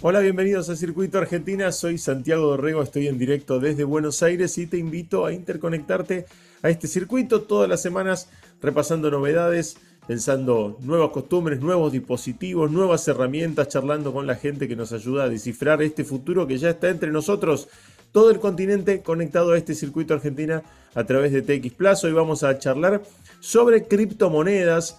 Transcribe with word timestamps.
Hola, 0.00 0.20
bienvenidos 0.20 0.68
a 0.68 0.76
Circuito 0.76 1.18
Argentina. 1.18 1.72
Soy 1.72 1.98
Santiago 1.98 2.46
Dorrego, 2.46 2.84
estoy 2.84 3.08
en 3.08 3.18
directo 3.18 3.58
desde 3.58 3.82
Buenos 3.82 4.22
Aires 4.22 4.56
y 4.56 4.68
te 4.68 4.78
invito 4.78 5.26
a 5.26 5.32
interconectarte 5.32 6.26
a 6.62 6.70
este 6.70 6.86
circuito 6.86 7.42
todas 7.42 7.68
las 7.68 7.82
semanas 7.82 8.28
repasando 8.62 9.10
novedades, 9.10 9.76
pensando 10.06 10.78
nuevas 10.82 11.10
costumbres, 11.10 11.60
nuevos 11.60 11.90
dispositivos, 11.90 12.70
nuevas 12.70 13.08
herramientas, 13.08 13.66
charlando 13.66 14.12
con 14.12 14.28
la 14.28 14.36
gente 14.36 14.68
que 14.68 14.76
nos 14.76 14.92
ayuda 14.92 15.24
a 15.24 15.28
descifrar 15.28 15.82
este 15.82 16.04
futuro 16.04 16.46
que 16.46 16.58
ya 16.58 16.70
está 16.70 16.90
entre 16.90 17.10
nosotros. 17.10 17.66
Todo 18.12 18.30
el 18.30 18.38
continente 18.38 19.02
conectado 19.02 19.50
a 19.50 19.58
este 19.58 19.74
circuito 19.74 20.14
Argentina 20.14 20.62
a 20.94 21.02
través 21.02 21.32
de 21.32 21.42
TX 21.42 21.74
Plus. 21.74 22.04
Hoy 22.04 22.12
vamos 22.12 22.44
a 22.44 22.56
charlar 22.56 23.02
sobre 23.40 23.88
criptomonedas 23.88 24.96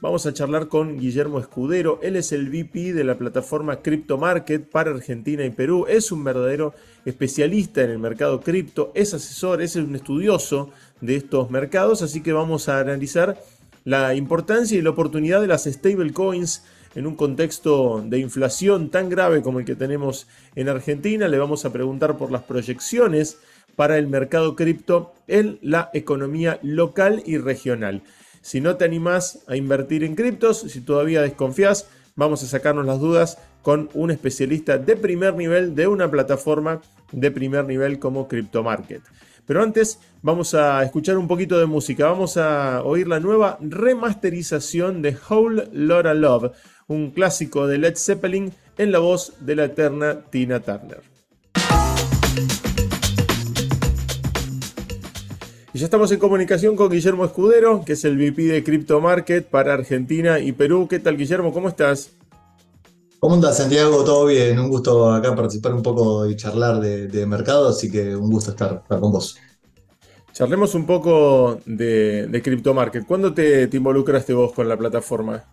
Vamos 0.00 0.26
a 0.26 0.32
charlar 0.32 0.68
con 0.68 0.96
Guillermo 0.96 1.40
Escudero. 1.40 1.98
Él 2.04 2.14
es 2.14 2.30
el 2.30 2.48
VP 2.50 2.92
de 2.92 3.02
la 3.02 3.18
plataforma 3.18 3.82
Crypto 3.82 4.16
Market 4.16 4.70
para 4.70 4.92
Argentina 4.92 5.44
y 5.44 5.50
Perú. 5.50 5.86
Es 5.88 6.12
un 6.12 6.22
verdadero 6.22 6.72
especialista 7.04 7.82
en 7.82 7.90
el 7.90 7.98
mercado 7.98 8.40
cripto, 8.40 8.92
es 8.94 9.12
asesor, 9.12 9.60
es 9.60 9.74
un 9.74 9.96
estudioso 9.96 10.70
de 11.00 11.16
estos 11.16 11.50
mercados. 11.50 12.02
Así 12.02 12.22
que 12.22 12.32
vamos 12.32 12.68
a 12.68 12.78
analizar 12.78 13.42
la 13.84 14.14
importancia 14.14 14.78
y 14.78 14.82
la 14.82 14.90
oportunidad 14.90 15.40
de 15.40 15.48
las 15.48 15.64
stablecoins 15.64 16.62
en 16.94 17.08
un 17.08 17.16
contexto 17.16 18.00
de 18.06 18.20
inflación 18.20 18.90
tan 18.90 19.08
grave 19.08 19.42
como 19.42 19.58
el 19.58 19.64
que 19.64 19.74
tenemos 19.74 20.28
en 20.54 20.68
Argentina. 20.68 21.26
Le 21.26 21.40
vamos 21.40 21.64
a 21.64 21.72
preguntar 21.72 22.16
por 22.16 22.30
las 22.30 22.44
proyecciones 22.44 23.38
para 23.74 23.98
el 23.98 24.06
mercado 24.06 24.54
cripto 24.54 25.12
en 25.26 25.58
la 25.60 25.90
economía 25.92 26.60
local 26.62 27.20
y 27.26 27.38
regional. 27.38 28.02
Si 28.48 28.62
no 28.62 28.78
te 28.78 28.86
animás 28.86 29.40
a 29.46 29.56
invertir 29.56 30.02
en 30.04 30.14
criptos, 30.14 30.60
si 30.60 30.80
todavía 30.80 31.20
desconfías, 31.20 31.86
vamos 32.16 32.42
a 32.42 32.46
sacarnos 32.46 32.86
las 32.86 32.98
dudas 32.98 33.36
con 33.60 33.90
un 33.92 34.10
especialista 34.10 34.78
de 34.78 34.96
primer 34.96 35.34
nivel 35.34 35.74
de 35.74 35.86
una 35.86 36.10
plataforma 36.10 36.80
de 37.12 37.30
primer 37.30 37.66
nivel 37.66 37.98
como 37.98 38.26
CryptoMarket. 38.26 39.02
Pero 39.44 39.62
antes 39.62 39.98
vamos 40.22 40.54
a 40.54 40.82
escuchar 40.82 41.18
un 41.18 41.28
poquito 41.28 41.58
de 41.58 41.66
música. 41.66 42.06
Vamos 42.06 42.38
a 42.38 42.82
oír 42.84 43.06
la 43.06 43.20
nueva 43.20 43.58
remasterización 43.60 45.02
de 45.02 45.14
Whole 45.28 45.68
Lotta 45.74 46.14
Love, 46.14 46.52
un 46.86 47.10
clásico 47.10 47.66
de 47.66 47.76
Led 47.76 47.96
Zeppelin 47.96 48.50
en 48.78 48.92
la 48.92 49.00
voz 49.00 49.34
de 49.40 49.56
la 49.56 49.64
eterna 49.64 50.22
Tina 50.30 50.60
Turner. 50.60 51.02
Y 55.78 55.80
ya 55.80 55.84
estamos 55.84 56.10
en 56.10 56.18
comunicación 56.18 56.74
con 56.74 56.90
Guillermo 56.90 57.24
Escudero, 57.24 57.84
que 57.84 57.92
es 57.92 58.04
el 58.04 58.16
VP 58.16 58.42
de 58.42 58.64
Crypto 58.64 59.00
Market 59.00 59.46
para 59.46 59.74
Argentina 59.74 60.40
y 60.40 60.50
Perú. 60.50 60.88
¿Qué 60.90 60.98
tal, 60.98 61.16
Guillermo? 61.16 61.52
¿Cómo 61.52 61.68
estás? 61.68 62.10
¿Cómo 63.20 63.36
andas, 63.36 63.58
Santiago? 63.58 64.02
Todo 64.02 64.26
bien. 64.26 64.58
Un 64.58 64.70
gusto 64.70 65.12
acá 65.12 65.36
participar 65.36 65.74
un 65.74 65.82
poco 65.84 66.26
y 66.26 66.34
charlar 66.34 66.80
de, 66.80 67.26
mercado, 67.26 67.68
así 67.68 67.88
que 67.92 68.16
un 68.16 68.28
gusto 68.28 68.50
estar, 68.50 68.82
con 68.88 69.12
vos. 69.12 69.36
Charlemos 70.32 70.74
un 70.74 70.84
poco 70.84 71.60
de, 71.64 72.26
de 72.26 72.42
Crypto 72.42 72.74
Market. 72.74 73.06
¿Cuándo 73.06 73.32
te, 73.32 73.70
involucraste 73.72 74.32
vos 74.32 74.52
con 74.52 74.68
la 74.68 74.76
plataforma? 74.76 75.44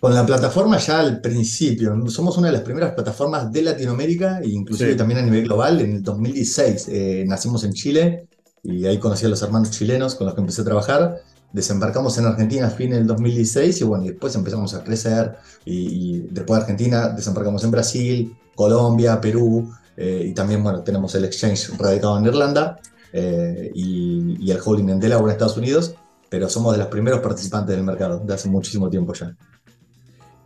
Con 0.00 0.12
la 0.16 0.26
plataforma 0.26 0.78
ya 0.78 0.98
al 0.98 1.20
principio. 1.20 1.94
Somos 2.08 2.36
una 2.38 2.48
de 2.48 2.54
las 2.54 2.62
primeras 2.62 2.92
plataformas 2.92 3.52
de 3.52 3.62
Latinoamérica 3.62 4.40
e 4.40 4.48
inclusive 4.48 4.96
también 4.96 5.20
a 5.20 5.22
nivel 5.22 5.44
global. 5.44 5.80
En 5.80 5.92
el 5.92 6.02
2016 6.02 6.88
eh, 6.88 7.24
nacimos 7.24 7.62
en 7.62 7.72
Chile 7.72 8.28
y 8.66 8.86
ahí 8.86 8.98
conocí 8.98 9.24
a 9.26 9.28
los 9.28 9.40
hermanos 9.42 9.70
chilenos 9.70 10.14
con 10.14 10.26
los 10.26 10.34
que 10.34 10.40
empecé 10.40 10.62
a 10.62 10.64
trabajar. 10.64 11.22
Desembarcamos 11.52 12.18
en 12.18 12.26
Argentina 12.26 12.66
a 12.66 12.70
fin 12.70 12.90
del 12.90 13.06
2016 13.06 13.80
y 13.80 13.84
bueno, 13.84 14.04
y 14.04 14.08
después 14.08 14.34
empezamos 14.34 14.74
a 14.74 14.82
crecer 14.82 15.36
y, 15.64 16.20
después 16.30 16.58
de 16.58 16.62
Argentina 16.62 17.08
desembarcamos 17.08 17.62
en 17.64 17.70
Brasil, 17.70 18.36
Colombia, 18.54 19.20
Perú 19.20 19.72
eh, 19.96 20.26
y 20.26 20.32
también 20.32 20.62
bueno, 20.62 20.82
tenemos 20.82 21.14
el 21.14 21.24
exchange 21.24 21.70
radicado 21.78 22.18
en 22.18 22.26
Irlanda 22.26 22.80
eh, 23.12 23.70
y, 23.74 24.50
el 24.50 24.58
holding 24.62 24.88
en 24.90 25.00
Delaware 25.00 25.30
en 25.30 25.32
Estados 25.32 25.56
Unidos, 25.56 25.94
pero 26.28 26.48
somos 26.48 26.72
de 26.72 26.78
los 26.78 26.88
primeros 26.88 27.20
participantes 27.20 27.74
del 27.74 27.84
mercado 27.84 28.18
de 28.18 28.34
hace 28.34 28.48
muchísimo 28.48 28.90
tiempo 28.90 29.14
ya. 29.14 29.34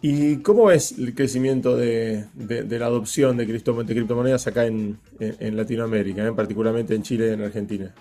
¿Y 0.03 0.39
cómo 0.39 0.66
ves 0.66 0.93
el 0.93 1.15
crecimiento 1.15 1.77
de, 1.77 2.27
la 2.39 2.87
adopción 2.87 3.37
de, 3.37 3.47
criptomonedas 3.47 4.47
acá 4.47 4.66
en, 4.66 4.99
Latinoamérica, 5.41 6.27
eh, 6.27 6.33
particularmente 6.33 6.95
en 6.95 7.03
Chile 7.03 7.28
y 7.28 7.33
en 7.33 7.43
Argentina? 7.43 7.95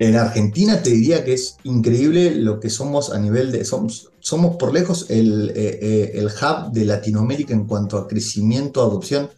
En 0.00 0.16
Argentina 0.16 0.82
te 0.82 0.88
diría 0.88 1.24
que 1.26 1.34
es 1.34 1.58
increíble 1.62 2.34
lo 2.34 2.58
que 2.58 2.70
somos 2.70 3.12
a 3.12 3.18
nivel 3.18 3.52
de... 3.52 3.66
Somos, 3.66 4.10
somos 4.18 4.56
por 4.56 4.72
lejos 4.72 5.04
el, 5.10 5.50
eh, 5.50 5.78
eh, 5.82 6.12
el 6.14 6.28
hub 6.28 6.72
de 6.72 6.86
Latinoamérica 6.86 7.52
en 7.52 7.66
cuanto 7.66 7.98
a 7.98 8.08
crecimiento, 8.08 8.80
adopción. 8.80 9.28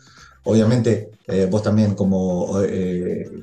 Obviamente, 0.45 1.11
eh, 1.27 1.49
vos 1.51 1.65
también 1.65 1.97
como, 1.97 2.61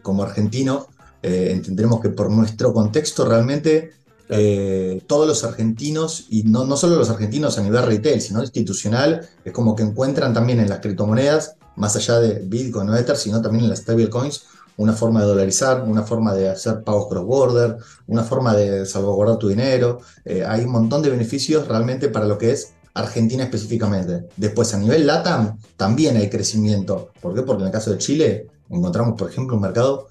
como 0.01 0.23
argentino, 0.23 0.87
entenderemos 1.21 1.99
que 1.99 2.07
por 2.07 2.31
nuestro 2.31 2.71
contexto 2.71 3.25
realmente 3.25 3.91
todos 5.05 5.27
los 5.27 5.43
argentinos, 5.43 6.27
y 6.29 6.43
no, 6.43 6.63
no 6.63 6.77
solo 6.77 6.95
los 6.95 7.09
argentinos 7.09 7.57
a 7.57 7.63
nivel 7.63 7.83
retail, 7.83 8.21
sino 8.21 8.41
institucional, 8.41 9.27
es 9.43 9.51
como 9.51 9.75
que 9.75 9.83
encuentran 9.83 10.33
también 10.33 10.61
en 10.61 10.69
las 10.69 10.79
criptomonedas, 10.79 11.55
más 11.75 11.97
allá 11.97 12.19
de 12.19 12.39
Bitcoin 12.45 12.89
o 12.89 12.95
Ether, 12.95 13.17
sino 13.17 13.41
también 13.41 13.65
en 13.65 13.71
las 13.71 13.79
stablecoins, 13.79 14.43
una 14.79 14.93
forma 14.93 15.19
de 15.19 15.27
dolarizar, 15.27 15.83
una 15.83 16.03
forma 16.03 16.33
de 16.33 16.47
hacer 16.47 16.83
pagos 16.85 17.09
cross-border, 17.09 17.77
una 18.07 18.23
forma 18.23 18.55
de 18.55 18.85
salvaguardar 18.85 19.37
tu 19.37 19.49
dinero. 19.49 19.99
Eh, 20.23 20.45
hay 20.47 20.63
un 20.63 20.71
montón 20.71 21.01
de 21.01 21.09
beneficios 21.09 21.67
realmente 21.67 22.07
para 22.07 22.25
lo 22.25 22.37
que 22.37 22.51
es 22.51 22.75
Argentina 22.93 23.43
específicamente. 23.43 24.29
Después, 24.37 24.73
a 24.73 24.77
nivel 24.77 25.05
LATAM, 25.05 25.57
también 25.75 26.15
hay 26.15 26.29
crecimiento. 26.29 27.11
¿Por 27.21 27.35
qué? 27.35 27.41
Porque 27.41 27.63
en 27.63 27.67
el 27.67 27.73
caso 27.73 27.91
de 27.91 27.97
Chile 27.97 28.47
encontramos, 28.69 29.19
por 29.19 29.29
ejemplo, 29.29 29.57
un 29.57 29.63
mercado 29.63 30.07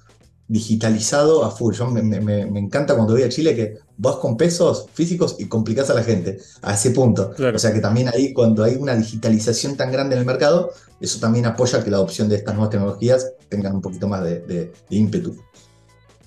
digitalizado 0.49 1.45
a 1.45 1.51
full. 1.51 1.75
Yo 1.75 1.89
me, 1.89 2.59
encanta 2.59 2.95
cuando 2.95 3.13
voy 3.13 3.23
a 3.23 3.29
Chile 3.29 3.55
que 3.55 3.77
vos 3.97 4.17
con 4.17 4.35
pesos 4.35 4.87
físicos 4.93 5.35
y 5.39 5.45
complicás 5.45 5.89
a 5.91 5.93
la 5.93 6.03
gente 6.03 6.39
a 6.63 6.73
ese 6.73 6.89
punto. 6.91 7.31
O 7.53 7.59
sea 7.59 7.71
que 7.71 7.79
también 7.79 8.09
ahí 8.09 8.33
cuando 8.33 8.63
hay 8.63 8.75
una 8.75 8.95
digitalización 8.95 9.77
tan 9.77 9.91
grande 9.91 10.15
en 10.15 10.21
el 10.21 10.25
mercado, 10.25 10.71
eso 10.99 11.19
también 11.19 11.45
apoya 11.45 11.83
que 11.83 11.91
la 11.91 11.97
adopción 11.97 12.27
de 12.27 12.37
estas 12.37 12.55
nuevas 12.55 12.71
tecnologías 12.71 13.31
tengan 13.47 13.75
un 13.75 13.81
poquito 13.81 14.07
más 14.07 14.23
de, 14.23 14.73
ímpetu. 14.89 15.37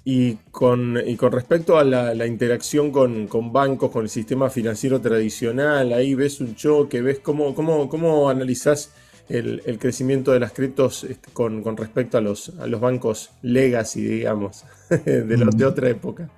Y 0.05 0.37
con, 0.50 0.99
con 1.16 1.33
respecto 1.33 1.77
a 1.77 1.84
la, 1.84 2.27
interacción 2.27 2.93
con, 2.93 3.53
bancos, 3.53 3.91
con 3.91 4.04
el 4.04 4.09
sistema 4.09 4.50
financiero 4.50 5.00
tradicional, 5.00 5.93
ahí 5.93 6.15
ves 6.15 6.41
un 6.41 6.54
choque, 6.54 7.03
ves 7.03 7.19
cómo, 7.19 7.54
cómo, 7.56 7.89
cómo 7.89 8.28
analizás 8.28 8.93
el, 9.28 9.78
crecimiento 9.78 10.33
de 10.33 10.41
las 10.41 10.53
criptos 10.53 11.05
este, 11.05 11.31
con, 11.33 11.65
respecto 11.77 12.19
a 12.19 12.21
los, 12.21 12.53
a 12.60 12.66
los 12.66 12.81
bancos 12.81 13.31
legacy, 13.43 14.03
digamos, 14.03 14.65
de, 14.91 15.25
de 15.25 15.65
otra 15.65 15.88
época. 15.88 16.31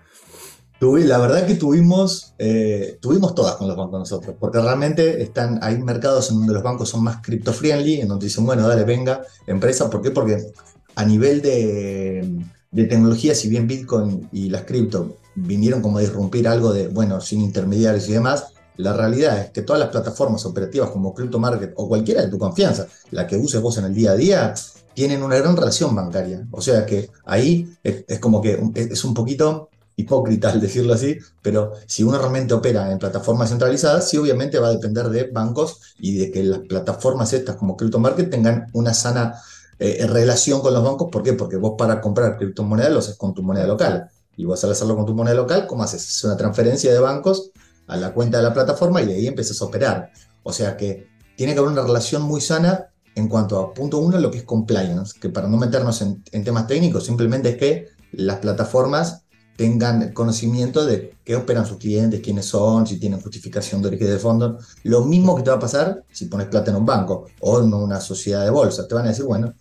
La 0.80 1.18
verdad 1.18 1.46
que 1.46 1.54
tuvimos, 1.54 2.34
eh, 2.38 2.98
tuvimos 3.00 3.34
todas 3.34 3.56
con 3.56 3.68
los 3.68 3.76
bancos 3.76 4.00
nosotros, 4.00 4.36
porque 4.38 4.60
realmente 4.60 5.22
están, 5.22 5.58
hay 5.62 5.78
mercados 5.78 6.30
en 6.30 6.36
donde 6.36 6.52
los 6.52 6.62
bancos 6.62 6.90
son 6.90 7.02
más 7.02 7.22
crypto 7.22 7.54
friendly, 7.54 8.02
en 8.02 8.08
donde 8.08 8.26
dicen, 8.26 8.44
bueno, 8.44 8.68
dale, 8.68 8.84
venga, 8.84 9.22
empresa, 9.46 9.88
¿por 9.88 10.02
qué? 10.02 10.10
Porque 10.10 10.52
a 10.94 11.04
nivel 11.06 11.40
de, 11.40 12.38
de 12.70 12.84
tecnología, 12.84 13.34
si 13.34 13.48
bien 13.48 13.66
Bitcoin 13.66 14.28
y 14.30 14.50
las 14.50 14.64
cripto 14.64 15.16
vinieron 15.34 15.80
como 15.80 15.98
a 15.98 16.00
disrumpir 16.02 16.46
algo 16.46 16.74
de, 16.74 16.88
bueno, 16.88 17.18
sin 17.22 17.40
intermediarios 17.40 18.06
y 18.10 18.12
demás, 18.12 18.52
la 18.76 18.92
realidad 18.92 19.38
es 19.38 19.50
que 19.50 19.62
todas 19.62 19.80
las 19.80 19.90
plataformas 19.90 20.44
operativas 20.46 20.90
como 20.90 21.14
Crypto 21.14 21.38
Market 21.38 21.72
o 21.76 21.88
cualquiera 21.88 22.22
de 22.22 22.28
tu 22.28 22.38
confianza, 22.38 22.86
la 23.10 23.26
que 23.26 23.36
uses 23.36 23.60
vos 23.60 23.78
en 23.78 23.84
el 23.84 23.94
día 23.94 24.12
a 24.12 24.16
día, 24.16 24.54
tienen 24.94 25.22
una 25.22 25.36
gran 25.36 25.56
relación 25.56 25.94
bancaria. 25.94 26.46
O 26.50 26.60
sea 26.60 26.86
que 26.86 27.10
ahí 27.24 27.76
es, 27.82 28.18
como 28.18 28.40
que 28.40 28.60
es 28.74 29.04
un 29.04 29.14
poquito 29.14 29.68
hipócrita 29.96 30.50
al 30.50 30.60
decirlo 30.60 30.94
así, 30.94 31.18
pero 31.40 31.72
si 31.86 32.02
uno 32.02 32.18
realmente 32.18 32.54
opera 32.54 32.90
en 32.90 32.98
plataformas 32.98 33.50
centralizadas, 33.50 34.08
sí 34.08 34.16
obviamente 34.16 34.58
va 34.58 34.68
a 34.68 34.72
depender 34.72 35.08
de 35.08 35.30
bancos 35.30 35.94
y 35.98 36.16
de 36.18 36.32
que 36.32 36.42
las 36.42 36.60
plataformas 36.60 37.32
estas 37.32 37.56
como 37.56 37.76
Crypto 37.76 38.00
Market 38.00 38.28
tengan 38.28 38.66
una 38.72 38.92
sana 38.92 39.40
eh, 39.78 40.04
relación 40.08 40.60
con 40.60 40.74
los 40.74 40.82
bancos. 40.82 41.08
¿Por 41.12 41.22
qué? 41.22 41.34
Porque 41.34 41.56
vos 41.56 41.74
para 41.78 42.00
comprar 42.00 42.36
criptomonedas 42.38 42.92
lo 42.92 42.98
haces 42.98 43.16
con 43.16 43.34
tu 43.34 43.42
moneda 43.42 43.66
local. 43.66 44.08
Y 44.36 44.44
vos 44.44 44.64
al 44.64 44.72
hacerlo 44.72 44.96
con 44.96 45.06
tu 45.06 45.14
moneda 45.14 45.36
local, 45.36 45.66
¿cómo 45.68 45.84
haces? 45.84 46.08
Es 46.08 46.24
una 46.24 46.36
transferencia 46.36 46.92
de 46.92 46.98
bancos 46.98 47.52
a 47.86 47.96
la 47.96 48.12
cuenta 48.12 48.38
de 48.38 48.44
la 48.44 48.54
plataforma 48.54 49.02
y 49.02 49.06
de 49.06 49.14
ahí 49.14 49.26
empiezas 49.26 49.60
a 49.60 49.64
operar. 49.64 50.10
O 50.42 50.52
sea 50.52 50.76
que 50.76 51.08
tiene 51.36 51.52
que 51.52 51.58
haber 51.58 51.72
una 51.72 51.82
relación 51.82 52.22
muy 52.22 52.40
sana 52.40 52.90
en 53.14 53.28
cuanto 53.28 53.58
a 53.58 53.72
punto 53.72 53.98
uno, 53.98 54.18
lo 54.18 54.30
que 54.30 54.38
es 54.38 54.44
compliance, 54.44 55.18
que 55.20 55.28
para 55.28 55.48
no 55.48 55.56
meternos 55.56 56.02
en, 56.02 56.22
temas 56.44 56.66
técnicos, 56.66 57.04
simplemente 57.04 57.50
es 57.50 57.56
que 57.56 57.88
las 58.12 58.38
plataformas 58.38 59.22
tengan 59.56 60.12
conocimiento 60.12 60.84
de 60.84 61.16
qué 61.24 61.36
operan 61.36 61.64
sus 61.64 61.78
clientes, 61.78 62.20
quiénes 62.20 62.46
son, 62.46 62.86
si 62.86 62.98
tienen 62.98 63.20
justificación 63.20 63.82
de 63.82 63.88
origen 63.88 64.08
de 64.08 64.18
fondo. 64.18 64.58
Lo 64.82 65.04
mismo 65.04 65.36
que 65.36 65.42
te 65.44 65.50
va 65.50 65.56
a 65.56 65.60
pasar 65.60 66.02
si 66.10 66.26
pones 66.26 66.48
plata 66.48 66.72
en 66.72 66.76
un 66.76 66.86
banco 66.86 67.26
o 67.40 67.60
en 67.60 67.72
una 67.72 68.00
sociedad 68.00 68.42
de 68.44 68.50
bolsa. 68.50 68.88
Te 68.88 68.96
van 68.96 69.04
a 69.04 69.10
decir, 69.10 69.24
bueno, 69.24 69.54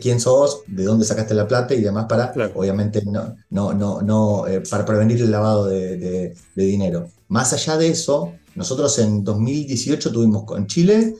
quién 0.00 0.20
sos, 0.20 0.62
de 0.66 0.84
dónde 0.84 1.04
sacaste 1.04 1.34
la 1.34 1.46
plata 1.46 1.74
y 1.74 1.82
demás 1.82 2.06
para, 2.08 2.32
obviamente, 2.54 3.02
no, 3.04 3.36
no, 3.50 3.74
no, 3.74 4.00
no 4.00 4.46
eh, 4.46 4.62
para 4.70 4.86
prevenir 4.86 5.20
el 5.20 5.30
lavado 5.30 5.66
de, 5.66 6.34
dinero. 6.54 7.10
Más 7.28 7.52
allá 7.52 7.76
de 7.76 7.88
eso, 7.88 8.32
nosotros 8.54 8.98
en 8.98 9.22
2018 9.22 10.10
tuvimos 10.10 10.44
con 10.44 10.66
Chile 10.66 11.16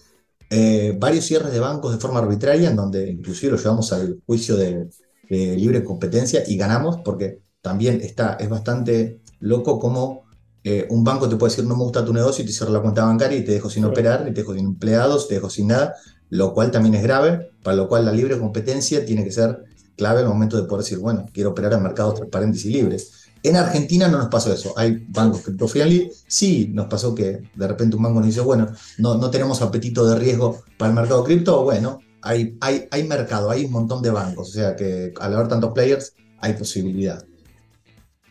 eh, 0.49 0.97
varios 0.99 1.27
cierres 1.27 1.53
de 1.53 1.61
bancos 1.61 1.93
de 1.93 1.99
forma 1.99 2.21
arbitraria, 2.21 2.71
en 2.71 2.77
donde 2.77 3.11
inclusive 3.11 3.53
lo 3.53 3.59
llevamos 3.59 3.93
al 3.93 4.23
juicio 4.25 4.57
de, 4.57 4.89
libre 5.29 5.83
competencia 5.83 6.45
y 6.47 6.57
ganamos, 6.57 6.99
porque 7.05 7.41
también 7.61 8.01
está, 8.01 8.35
es 8.35 8.49
bastante 8.49 9.21
loco 9.41 9.81
como 9.81 10.25
eh, 10.63 10.87
un 10.91 11.05
banco 11.05 11.29
te 11.29 11.37
puede 11.37 11.51
decir 11.51 11.65
no 11.65 11.77
me 11.77 11.83
gusta 11.83 12.05
tu 12.05 12.13
negocio 12.13 12.43
y 12.43 12.47
te 12.47 12.53
cierra 12.53 12.73
la 12.73 12.81
cuenta 12.81 13.05
bancaria 13.05 13.39
y 13.39 13.45
te 13.45 13.53
dejo 13.53 13.69
sin 13.69 13.85
operar, 13.85 14.23
y 14.23 14.33
te 14.33 14.41
dejo 14.41 14.55
sin 14.55 14.65
empleados, 14.65 15.29
te 15.29 15.35
dejo 15.35 15.51
sin 15.51 15.69
nada, 15.69 15.95
lo 16.31 16.53
cual 16.53 16.71
también 16.71 16.95
es 16.95 17.03
grave, 17.03 17.51
para 17.63 17.77
lo 17.77 17.89
cual 17.89 18.05
la 18.05 18.13
libre 18.13 18.39
competencia 18.39 19.05
tiene 19.05 19.25
que 19.25 19.33
ser 19.33 19.65
clave 19.97 20.21
al 20.21 20.29
momento 20.29 20.61
de 20.61 20.69
poder 20.69 20.85
decir, 20.85 20.99
bueno, 20.99 21.27
quiero 21.33 21.51
operar 21.51 21.73
en 21.73 21.83
mercados 21.83 22.17
transparentes 22.17 22.65
y 22.65 22.71
libres. 22.71 23.27
En 23.43 23.57
Argentina 23.57 24.09
no 24.09 24.19
nos 24.19 24.29
pasó 24.29 24.53
eso. 24.53 24.75
Hay 24.77 25.05
bancos 25.09 25.43
cripto 25.43 25.69
friendly. 25.69 26.11
Sí, 26.27 26.71
nos 26.73 26.87
pasó 26.87 27.15
que 27.15 27.43
de 27.55 27.69
repente 27.69 27.97
un 27.97 28.03
banco 28.03 28.19
nos 28.19 28.27
dice, 28.27 28.41
bueno, 28.41 28.67
no, 28.99 29.17
no 29.17 29.31
tenemos 29.31 29.63
apetito 29.63 30.07
de 30.07 30.19
riesgo 30.19 30.63
para 30.77 30.91
el 30.91 30.97
mercado 30.97 31.23
cripto. 31.23 31.63
Bueno, 31.63 32.01
hay, 32.23 32.57
hay, 32.61 32.89
hay 32.91 33.05
mercado, 33.05 33.51
hay 33.51 33.65
un 33.65 33.73
montón 33.73 34.03
de 34.03 34.11
bancos. 34.11 34.49
O 34.49 34.53
sea 34.53 34.75
que 34.75 35.13
al 35.21 35.35
haber 35.35 35.49
tantos 35.49 35.73
players, 35.73 36.15
hay 36.41 36.55
posibilidad. 36.55 37.25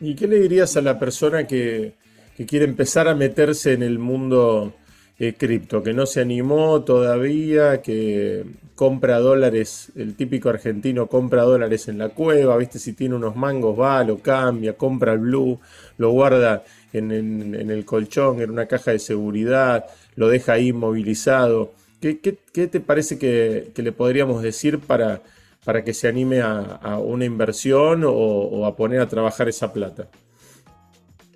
¿Y 0.01 0.15
qué 0.15 0.27
le 0.27 0.39
dirías 0.39 0.75
a 0.75 0.81
la 0.81 0.99
persona 0.99 1.47
que, 1.47 1.95
que 2.35 2.45
quiere 2.45 2.65
empezar 2.65 3.07
a 3.07 3.15
meterse 3.15 3.73
en 3.73 3.83
el 3.83 3.99
mundo 3.99 4.73
eh, 5.17 5.33
cripto, 5.37 5.81
que 5.81 5.93
no 5.93 6.05
se 6.05 6.21
animó 6.21 6.83
todavía, 6.83 7.81
que 7.81 8.45
compra 8.75 9.19
dólares, 9.19 9.91
el 9.95 10.15
típico 10.15 10.49
argentino 10.49 11.07
compra 11.07 11.43
dólares 11.43 11.87
en 11.87 11.97
la 11.97 12.09
cueva, 12.09 12.57
viste, 12.57 12.79
si 12.79 12.91
tiene 12.91 13.15
unos 13.15 13.35
mangos 13.37 13.79
va, 13.79 14.03
lo 14.03 14.17
cambia, 14.19 14.75
compra 14.75 15.13
el 15.13 15.19
blue, 15.19 15.59
lo 15.97 16.11
guarda 16.11 16.63
en, 16.91 17.11
el 17.11 17.85
colchón, 17.85 18.41
en 18.41 18.49
una 18.49 18.65
caja 18.65 18.91
de 18.91 18.99
seguridad, 18.99 19.85
lo 20.15 20.27
deja 20.27 20.53
ahí 20.53 20.69
inmovilizado. 20.69 21.71
¿Qué, 22.01 22.13
te 22.13 22.79
parece 22.81 23.17
que, 23.17 23.71
le 23.73 23.91
podríamos 23.93 24.43
decir 24.43 24.79
para, 24.79 25.21
para 25.63 25.83
que 25.83 25.93
se 25.93 26.09
anime 26.09 26.41
a, 26.41 26.99
una 26.99 27.23
inversión 27.23 28.03
o, 28.05 28.65
a 28.65 28.75
poner 28.75 28.99
a 28.99 29.07
trabajar 29.07 29.47
esa 29.47 29.71
plata? 29.71 30.09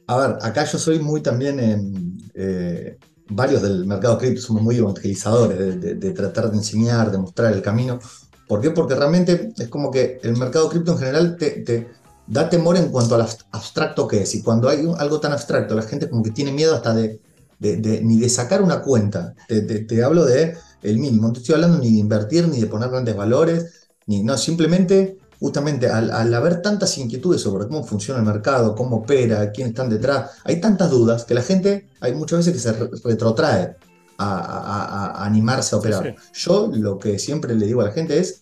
A 0.08 0.18
ver, 0.18 0.38
acá 0.42 0.66
yo 0.66 0.78
soy 0.78 1.00
muy 1.00 1.22
también 1.22 1.60
en, 1.60 2.18
eh, 2.34 2.98
varios 3.30 3.62
del 3.62 3.86
mercado 3.86 4.18
cripto 4.18 4.42
somos 4.42 4.64
muy 4.64 4.76
evangelizadores 4.76 5.80
de, 5.80 6.12
tratar 6.12 6.52
de 6.52 6.58
enseñar, 6.58 7.12
de 7.12 7.18
mostrar 7.18 7.54
el 7.54 7.62
camino. 7.62 8.00
¿Por 8.48 8.62
qué? 8.62 8.72
Porque 8.72 8.96
realmente 8.96 9.54
es 9.58 9.68
como 9.68 9.92
que 9.92 10.20
el 10.24 10.36
mercado 10.36 10.70
cripto 10.70 10.94
en 10.94 10.98
general 10.98 11.38
te, 11.38 11.88
da 12.28 12.50
temor 12.50 12.78
en 12.78 12.90
cuanto 12.90 13.16
al 13.16 13.28
abstracto 13.52 14.08
que 14.08 14.24
es. 14.24 14.36
Y 14.36 14.42
cuando 14.42 14.70
hay 14.70 14.88
algo 14.98 15.20
tan 15.20 15.32
abstracto, 15.32 15.76
la 15.76 15.84
gente 15.84 16.10
como 16.10 16.24
que 16.24 16.32
tiene 16.32 16.52
miedo 16.52 16.76
hasta 16.76 16.94
de, 16.94 17.20
ni 17.60 18.20
de 18.20 18.30
sacar 18.30 18.62
una 18.62 18.82
cuenta. 18.82 19.36
Te, 19.48 20.04
hablo 20.04 20.26
de 20.26 20.56
el 20.82 20.98
mínimo. 20.98 21.28
No 21.28 21.34
te 21.34 21.40
estoy 21.40 21.56
hablando 21.56 21.78
ni 21.78 21.94
de 21.94 22.00
invertir, 22.00 22.48
ni 22.48 22.60
de 22.60 22.68
poner 22.68 22.90
grandes 22.90 23.16
valores, 23.16 23.88
ni 24.08 24.24
no, 24.24 24.38
simplemente 24.38 25.18
justamente 25.40 25.88
al, 25.88 26.34
haber 26.34 26.62
tantas 26.62 26.98
inquietudes 26.98 27.42
sobre 27.42 27.68
cómo 27.68 27.84
funciona 27.84 28.20
el 28.20 28.26
mercado, 28.26 28.76
cómo 28.76 28.98
opera, 28.98 29.52
quiénes 29.52 29.72
están 29.72 29.90
detrás, 29.90 30.32
hay 30.44 30.60
tantas 30.60 30.90
dudas 30.92 31.24
que 31.24 31.34
la 31.34 31.42
gente, 31.42 31.90
hay 32.02 32.14
muchas 32.14 32.40
veces 32.40 32.54
que 32.54 32.60
se 32.60 33.08
retrotrae 33.08 33.76
a, 34.18 35.24
animarse 35.26 35.76
a 35.76 35.80
operar. 35.80 36.16
Yo 36.34 36.70
lo 36.74 37.00
que 37.00 37.18
siempre 37.18 37.56
le 37.56 37.66
digo 37.66 37.82
a 37.82 37.86
la 37.86 37.92
gente 37.92 38.20
es 38.20 38.42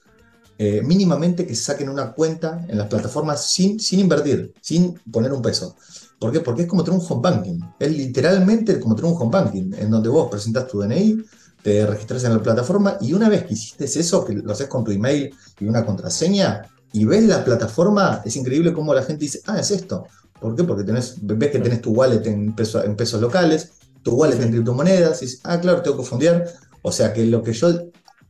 eh, 0.58 0.82
mínimamente 0.84 1.46
que 1.46 1.56
saquen 1.56 1.90
una 1.90 2.14
cuenta 2.14 2.66
en 2.68 2.80
las 2.80 2.88
plataformas 2.88 3.46
sin, 3.46 3.80
sin 3.80 4.00
invertir, 4.00 4.54
sin 4.60 5.00
poner 5.12 5.32
un 5.32 5.42
peso. 5.42 5.76
¿Por 6.20 6.32
qué? 6.32 6.40
Porque 6.40 6.64
es 6.64 6.68
como 6.68 6.84
tener 6.84 7.00
un 7.00 7.06
home 7.08 7.22
banking. 7.22 7.60
Es 7.78 7.96
literalmente 7.96 8.80
como 8.80 8.96
tener 8.96 9.12
un 9.12 9.22
home 9.22 9.32
banking, 9.32 9.72
en 9.78 9.92
donde 9.92 10.10
vos 10.10 10.30
presentas 10.32 10.66
tu 10.66 10.82
DNI, 10.82 11.24
te 11.62 11.86
registras 11.86 12.24
en 12.24 12.34
la 12.34 12.42
plataforma 12.42 12.98
y 13.02 13.14
una 13.14 13.30
vez 13.30 13.44
que 13.44 13.54
hiciste 13.54 13.86
eso, 13.86 14.26
que 14.26 14.34
lo 14.34 14.52
haces 14.52 14.68
con 14.68 14.84
tu 14.84 14.92
email 14.92 15.34
y 15.60 15.66
una 15.66 15.86
contraseña, 15.86 16.64
y 16.94 17.06
ves 17.06 17.24
la 17.25 17.44
plataforma, 17.44 18.22
es 18.25 18.36
increíble 18.36 18.74
cómo 18.74 18.94
la 18.94 19.04
gente 19.04 19.25
dice, 19.25 19.42
ah, 19.45 19.60
es 19.60 19.72
esto. 19.72 20.06
¿Por 20.39 20.56
qué? 20.56 20.63
Porque 20.63 20.84
tenés, 20.84 21.16
ves 21.22 21.51
que 21.51 21.60
tenés 21.60 21.81
tu 21.81 21.92
wallet 21.92 22.25
en, 22.25 22.56
en 22.57 22.95
pesos 22.95 23.22
locales, 23.22 23.72
tu 24.04 24.16
wallet 24.16 24.42
en 24.42 24.51
criptomonedas, 24.51 25.22
y 25.22 25.25
dices, 25.25 25.42
ah, 25.44 25.60
claro, 25.60 25.81
tengo 25.81 25.98
que 25.98 26.04
fondear. 26.04 26.45
O 26.81 26.92
sea 26.92 27.13
que 27.13 27.25
lo 27.25 27.44
que 27.44 27.54
yo 27.54 27.69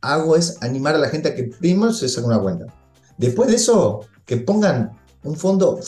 hago 0.00 0.36
es 0.36 0.56
animar 0.62 0.94
a 0.94 0.98
la 0.98 1.08
gente 1.08 1.28
a 1.28 1.34
que 1.34 1.44
primero 1.44 1.92
se 1.92 2.08
saque 2.08 2.26
una 2.26 2.40
cuenta. 2.40 2.66
Después 3.16 3.48
de 3.48 3.56
eso, 3.56 4.00
que 4.24 4.38
pongan 4.38 4.92
un 5.24 5.36
fondo, 5.36 5.80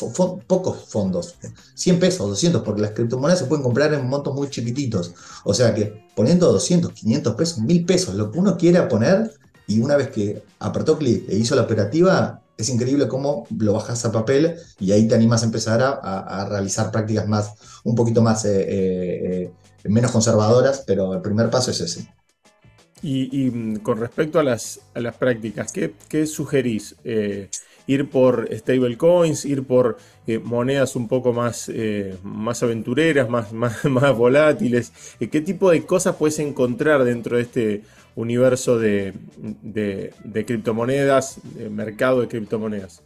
pocos 0.47 0.89
fondos, 0.89 1.37
100 1.75 1.99
pesos, 2.01 2.29
200, 2.29 2.63
porque 2.63 2.83
las 2.83 2.91
criptomonedas 2.91 3.39
se 3.39 3.45
pueden 3.47 3.63
comprar 3.63 3.95
en 3.95 4.07
montos 4.09 4.35
muy 4.35 4.51
chiquititos. 4.51 5.15
O 5.45 5.55
sea 5.55 5.75
que 5.75 6.07
poniendo 6.17 6.53
200, 6.53 6.93
500 6.93 7.35
pesos, 7.35 7.59
1000 7.59 7.87
pesos, 7.87 8.15
lo 8.15 8.31
que 8.31 8.39
uno 8.39 8.57
quiera 8.57 8.89
poner, 8.89 9.33
y 9.67 9.81
una 9.81 9.97
vez 9.97 10.11
que 10.11 10.43
apretó 10.59 10.99
clic 10.99 11.29
e 11.29 11.37
hizo 11.37 11.55
la 11.55 11.63
operativa, 11.63 12.43
es 12.63 12.69
increíble 12.69 13.09
cómo 13.09 13.47
lo 13.57 13.73
bajas 13.73 14.05
a 14.05 14.13
papel 14.13 14.57
y 14.79 14.93
ahí 14.93 15.09
te 15.09 15.15
animas 15.15 15.43
a 15.43 15.47
empezar 15.47 15.81
a, 15.83 16.47
realizar 16.49 16.91
prácticas 16.91 17.27
más, 17.27 17.55
un 17.85 17.95
poquito 17.95 18.23
más, 18.23 18.45
eh, 18.45 18.61
eh, 18.61 19.51
eh, 19.85 19.89
menos 19.89 20.11
conservadoras, 20.11 20.85
pero 20.87 21.15
el 21.15 21.21
primer 21.21 21.51
paso 21.51 21.71
es 21.71 21.81
ese. 21.81 22.13
Y, 23.03 23.51
mm, 23.51 23.77
con 23.77 23.99
respecto 23.99 24.39
a 24.39 24.43
las, 24.43 24.81
las 24.95 25.17
prácticas, 25.17 25.73
¿qué, 25.73 26.27
sugerís? 26.27 26.97
ir 27.87 28.09
por 28.09 28.49
stablecoins, 28.55 29.45
ir 29.45 29.65
por 29.65 29.97
monedas 30.45 30.95
un 30.95 31.09
poco 31.09 31.33
más, 31.33 31.69
más 32.23 32.63
aventureras, 32.63 33.29
más, 33.29 33.53
más, 33.55 33.85
más 33.85 34.17
volátiles. 34.17 34.93
¿Qué 35.19 35.41
tipo 35.41 35.71
de 35.71 35.85
cosas 35.85 36.15
puedes 36.17 36.39
encontrar 36.39 37.03
dentro 37.05 37.37
de 37.37 37.43
este 37.43 37.83
universo 38.17 38.79
de, 38.79 39.15
criptomonedas, 40.47 41.37
de 41.55 41.71
mercado 41.71 42.21
de 42.21 42.29
criptomonedas. 42.29 43.03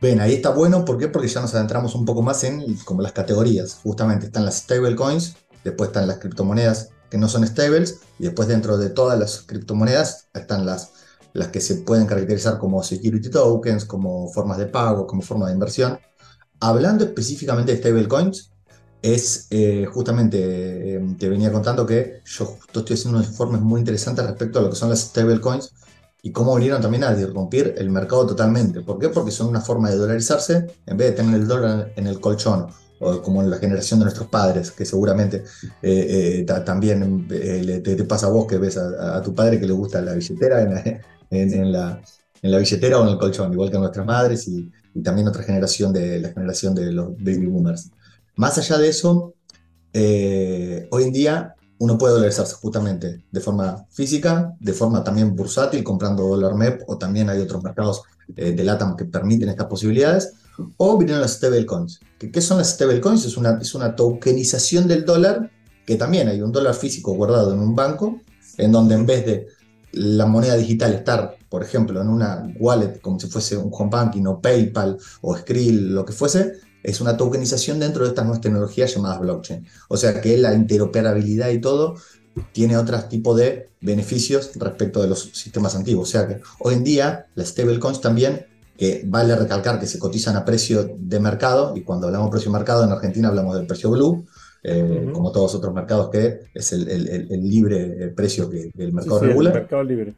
Bien, 0.00 0.20
ahí 0.20 0.34
está 0.34 0.50
bueno, 0.50 0.84
¿por 0.84 0.96
qué? 0.96 1.08
Porque 1.08 1.28
ya 1.28 1.42
nos 1.42 1.54
adentramos 1.54 1.94
un 1.94 2.06
poco 2.06 2.22
más 2.22 2.42
en 2.44 2.74
como 2.84 3.02
las 3.02 3.12
categorías. 3.12 3.80
Justamente 3.82 4.26
están 4.26 4.46
las 4.46 4.58
stablecoins, 4.58 5.36
después 5.62 5.88
están 5.88 6.06
las 6.06 6.18
criptomonedas 6.18 6.90
que 7.10 7.18
no 7.18 7.28
son 7.28 7.46
stables, 7.46 8.00
y 8.18 8.24
después 8.24 8.48
dentro 8.48 8.78
de 8.78 8.88
todas 8.88 9.18
las 9.18 9.42
criptomonedas 9.42 10.28
están 10.32 10.64
las, 10.64 10.92
las 11.32 11.48
que 11.48 11.60
se 11.60 11.76
pueden 11.76 12.06
caracterizar 12.06 12.58
como 12.58 12.82
security 12.82 13.28
tokens, 13.30 13.84
como 13.84 14.28
formas 14.28 14.58
de 14.58 14.66
pago, 14.66 15.06
como 15.06 15.20
forma 15.20 15.48
de 15.48 15.54
inversión. 15.54 15.98
Hablando 16.60 17.04
específicamente 17.04 17.72
de 17.72 17.78
stablecoins, 17.78 18.49
es 19.02 19.46
eh, 19.50 19.86
justamente, 19.86 20.96
eh, 20.96 21.16
te 21.18 21.28
venía 21.28 21.50
contando 21.50 21.86
que 21.86 22.20
yo 22.24 22.44
justo 22.44 22.80
estoy 22.80 22.94
haciendo 22.94 23.18
unos 23.18 23.30
informes 23.30 23.60
muy 23.60 23.80
interesantes 23.80 24.26
respecto 24.26 24.58
a 24.58 24.62
lo 24.62 24.70
que 24.70 24.76
son 24.76 24.90
las 24.90 25.00
stablecoins 25.00 25.72
y 26.22 26.32
cómo 26.32 26.54
vinieron 26.54 26.82
también 26.82 27.04
a 27.04 27.14
disrumpir 27.14 27.74
el 27.78 27.90
mercado 27.90 28.26
totalmente. 28.26 28.82
¿Por 28.82 28.98
qué? 28.98 29.08
Porque 29.08 29.30
son 29.30 29.48
una 29.48 29.60
forma 29.60 29.90
de 29.90 29.96
dolarizarse 29.96 30.66
en 30.86 30.96
vez 30.96 31.10
de 31.10 31.16
tener 31.16 31.40
el 31.40 31.48
dólar 31.48 31.92
en 31.96 32.06
el 32.06 32.20
colchón 32.20 32.66
o 33.00 33.22
como 33.22 33.42
en 33.42 33.48
la 33.48 33.56
generación 33.56 34.00
de 34.00 34.04
nuestros 34.04 34.28
padres, 34.28 34.70
que 34.70 34.84
seguramente 34.84 35.44
eh, 35.80 36.44
también 36.66 37.26
te, 37.26 38.04
pasa 38.04 38.26
a 38.26 38.30
vos 38.30 38.46
que 38.46 38.58
ves 38.58 38.76
a, 38.76 39.22
tu 39.22 39.34
padre 39.34 39.58
que 39.58 39.66
le 39.66 39.72
gusta 39.72 40.02
la 40.02 40.12
billetera 40.12 40.60
en 40.60 40.74
la, 41.72 42.02
en 42.42 42.52
la, 42.52 42.58
billetera 42.58 42.98
o 42.98 43.04
en 43.04 43.08
el 43.08 43.18
colchón, 43.18 43.50
igual 43.54 43.70
que 43.70 43.78
a 43.78 43.80
nuestras 43.80 44.04
madres 44.04 44.46
y, 44.48 44.70
y 44.94 45.02
también 45.02 45.26
otra 45.28 45.42
generación 45.42 45.94
de 45.94 46.20
la 46.20 46.28
generación 46.28 46.74
de 46.74 46.92
los 46.92 47.16
baby 47.16 47.46
boomers. 47.46 47.90
Más 48.40 48.56
allá 48.56 48.78
de 48.78 48.88
eso, 48.88 49.34
eh, 49.92 50.88
hoy 50.92 51.02
en 51.02 51.12
día 51.12 51.56
uno 51.78 51.98
puede 51.98 52.14
dolarizarse 52.14 52.54
justamente 52.54 53.22
de 53.30 53.40
forma 53.40 53.84
física, 53.90 54.56
de 54.58 54.72
forma 54.72 55.04
también 55.04 55.36
bursátil, 55.36 55.84
comprando 55.84 56.22
dólar 56.22 56.54
MEP, 56.54 56.84
o 56.86 56.96
también 56.96 57.28
hay 57.28 57.38
otros 57.38 57.62
mercados 57.62 58.00
eh, 58.34 58.52
de 58.52 58.64
LATAM 58.64 58.96
que 58.96 59.04
permiten 59.04 59.50
estas 59.50 59.66
posibilidades, 59.66 60.32
o 60.78 60.96
vienen 60.96 61.20
las 61.20 61.32
stablecoins. 61.32 62.00
¿Qué, 62.18 62.30
¿Qué 62.30 62.40
son 62.40 62.56
las 62.56 62.70
stablecoins? 62.70 63.26
Es 63.26 63.36
una, 63.36 63.58
es 63.60 63.74
una 63.74 63.94
tokenización 63.94 64.88
del 64.88 65.04
dólar, 65.04 65.50
que 65.84 65.96
también 65.96 66.26
hay 66.28 66.40
un 66.40 66.50
dólar 66.50 66.74
físico 66.74 67.12
guardado 67.12 67.52
en 67.52 67.58
un 67.58 67.76
banco, 67.76 68.20
en 68.56 68.72
donde 68.72 68.94
en 68.94 69.04
vez 69.04 69.26
de 69.26 69.48
la 69.92 70.24
moneda 70.24 70.56
digital 70.56 70.94
estar, 70.94 71.36
por 71.50 71.62
ejemplo, 71.62 72.00
en 72.00 72.08
una 72.08 72.50
wallet, 72.58 73.02
como 73.02 73.20
si 73.20 73.26
fuese 73.26 73.58
un 73.58 73.68
home 73.70 73.90
banking 73.90 74.24
o 74.24 74.40
PayPal 74.40 74.96
o 75.20 75.36
Skrill, 75.36 75.94
lo 75.94 76.06
que 76.06 76.14
fuese, 76.14 76.54
es 76.82 77.00
una 77.00 77.16
tokenización 77.16 77.78
dentro 77.78 78.02
de 78.02 78.10
estas 78.10 78.24
nuevas 78.24 78.40
tecnologías 78.40 78.94
llamadas 78.94 79.20
blockchain. 79.20 79.66
O 79.88 79.96
sea 79.96 80.20
que 80.20 80.36
la 80.36 80.54
interoperabilidad 80.54 81.50
y 81.50 81.60
todo 81.60 81.96
tiene 82.52 82.76
otro 82.76 82.98
tipo 83.04 83.34
de 83.34 83.68
beneficios 83.80 84.52
respecto 84.56 85.02
de 85.02 85.08
los 85.08 85.22
sistemas 85.32 85.74
antiguos. 85.74 86.08
O 86.08 86.12
sea 86.12 86.26
que 86.26 86.40
hoy 86.60 86.74
en 86.74 86.84
día 86.84 87.26
las 87.34 87.48
stablecoins 87.48 88.00
también, 88.00 88.46
que 88.76 89.02
vale 89.06 89.36
recalcar 89.36 89.78
que 89.78 89.86
se 89.86 89.98
cotizan 89.98 90.36
a 90.36 90.44
precio 90.44 90.94
de 90.96 91.20
mercado, 91.20 91.76
y 91.76 91.82
cuando 91.82 92.06
hablamos 92.06 92.28
de 92.28 92.32
precio 92.32 92.50
de 92.50 92.58
mercado 92.58 92.84
en 92.84 92.92
Argentina 92.92 93.28
hablamos 93.28 93.56
del 93.56 93.66
precio 93.66 93.90
blue, 93.90 94.26
eh, 94.62 95.08
como 95.12 95.32
todos 95.32 95.54
otros 95.54 95.72
mercados 95.72 96.10
que 96.10 96.40
es 96.52 96.72
el, 96.72 97.28
libre 97.42 98.04
eh, 98.04 98.08
precio 98.08 98.48
que, 98.48 98.70
el 98.76 98.92
mercado 98.92 99.20
regula. 99.20 99.50
El 99.50 99.54
mercado 99.54 99.82
libre. 99.82 100.14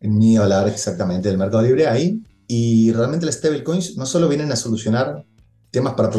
Ni 0.00 0.36
hablar 0.36 0.68
exactamente 0.68 1.28
del 1.28 1.38
mercado 1.38 1.62
libre 1.62 1.86
ahí. 1.86 2.22
Y 2.48 2.92
realmente 2.92 3.24
las 3.24 3.36
stablecoins 3.36 3.96
no 3.96 4.04
solo 4.04 4.28
vienen 4.28 4.50
a 4.52 4.56
solucionar 4.56 5.24
temas 5.72 5.94
para, 5.94 6.10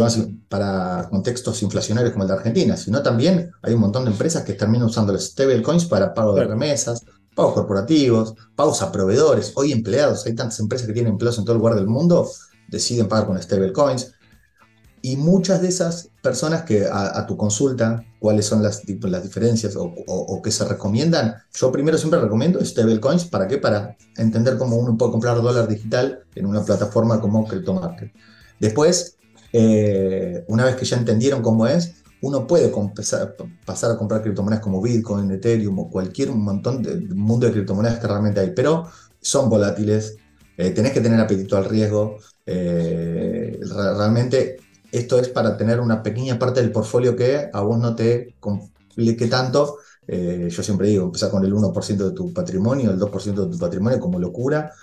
para 0.50 1.08
contextos 1.10 1.62
inflacionarios 1.62 2.12
como 2.12 2.24
el 2.24 2.28
de 2.28 2.34
Argentina, 2.34 2.76
sino 2.76 3.04
también 3.04 3.52
hay 3.62 3.76
un 3.76 3.82
montón 3.82 4.04
de 4.04 4.12
empresas 4.12 4.44
que 4.44 4.54
terminan 4.54 4.88
usando 4.88 5.14
los 5.14 5.26
stablecoins 5.26 5.86
para 5.86 6.14
pago 6.14 6.34
de 6.34 6.44
remesas, 6.44 7.06
pagos 7.36 7.54
corporativos, 7.54 8.34
pagos 8.56 8.82
a 8.82 8.92
proveedores, 8.92 9.54
hoy 9.56 9.72
empleados, 9.72 10.26
hay 10.26 10.34
tantas 10.34 10.60
empresas 10.60 10.88
que 10.88 10.94
tienen 10.94 11.14
empleados 11.14 11.38
en 11.38 11.46
todo 11.46 11.54
el 11.54 11.60
lugar 11.60 11.76
del 11.76 11.86
mundo, 11.86 12.30
deciden 12.68 13.08
pagar 13.08 13.28
con 13.28 13.42
stablecoins. 13.42 14.14
Y 15.04 15.18
muchas 15.18 15.62
de 15.62 15.68
esas 15.68 16.10
personas 16.24 16.64
que 16.64 16.88
a, 16.90 17.26
tu 17.28 17.38
consulta, 17.38 18.04
cuáles 18.20 18.46
son 18.46 18.64
las, 18.64 18.82
las 18.88 19.22
diferencias 19.22 19.76
o, 19.76 19.94
o, 20.08 20.42
qué 20.42 20.50
se 20.50 20.64
recomiendan, 20.64 21.36
yo 21.54 21.72
primero 21.74 21.98
siempre 21.98 22.22
recomiendo 22.22 22.64
stablecoins. 22.64 23.26
¿Para 23.26 23.48
qué? 23.48 23.58
Para 23.58 23.98
entender 24.16 24.58
cómo 24.58 24.78
uno 24.78 24.98
puede 24.98 25.12
comprar 25.12 25.42
dólar 25.42 25.68
digital 25.68 26.24
en 26.34 26.46
una 26.46 26.64
plataforma 26.64 27.20
como 27.20 27.46
CryptoMarket. 27.46 28.14
Después, 28.62 29.18
eh, 29.54 30.44
una 30.48 30.66
vez 30.66 30.76
que 30.76 30.84
ya 30.84 30.98
entendieron 30.98 31.44
cómo 31.44 31.68
es, 31.68 31.94
uno 32.22 32.48
puede 32.48 32.74
pasar 33.66 33.92
a 33.92 33.98
comprar 33.98 34.24
criptomonedas 34.24 34.64
como 34.64 34.82
Bitcoin, 34.82 35.30
Ethereum 35.30 35.78
o 35.78 35.90
cualquier 35.90 36.32
montón 36.32 36.82
de 36.82 36.96
mundo 37.14 37.46
de 37.46 37.54
criptomonedas 37.54 38.00
que 38.00 38.08
realmente 38.08 38.40
hay, 38.40 38.52
pero 38.56 38.90
son 39.22 39.50
volátiles, 39.50 40.18
eh, 40.58 40.72
tenés 40.72 40.92
que 40.92 41.02
tener 41.02 41.20
apetito 41.20 41.56
al 41.56 41.66
riesgo. 41.66 42.18
Eh, 42.46 43.60
realmente 43.64 44.58
esto 44.92 45.20
es 45.20 45.30
para 45.30 45.56
tener 45.56 45.80
una 45.80 46.02
pequeña 46.02 46.40
parte 46.40 46.62
del 46.62 46.72
portfolio 46.72 47.16
que 47.16 47.50
a 47.54 47.62
vos 47.62 47.78
no 47.78 47.96
te 47.96 48.36
complique 48.40 49.28
tanto. 49.28 49.78
Yo 50.08 50.64
siempre 50.64 50.88
digo, 50.90 51.06
empezar 51.06 51.30
con 51.30 51.46
el 51.46 51.54
1% 51.54 52.10
de 52.10 52.12
tu 52.12 52.34
patrimonio, 52.34 52.92
el 52.92 53.00
2% 53.00 53.46
de 53.46 53.52
tu 53.52 53.58
patrimonio 53.58 54.00
como 54.00 54.20
locura, 54.20 54.74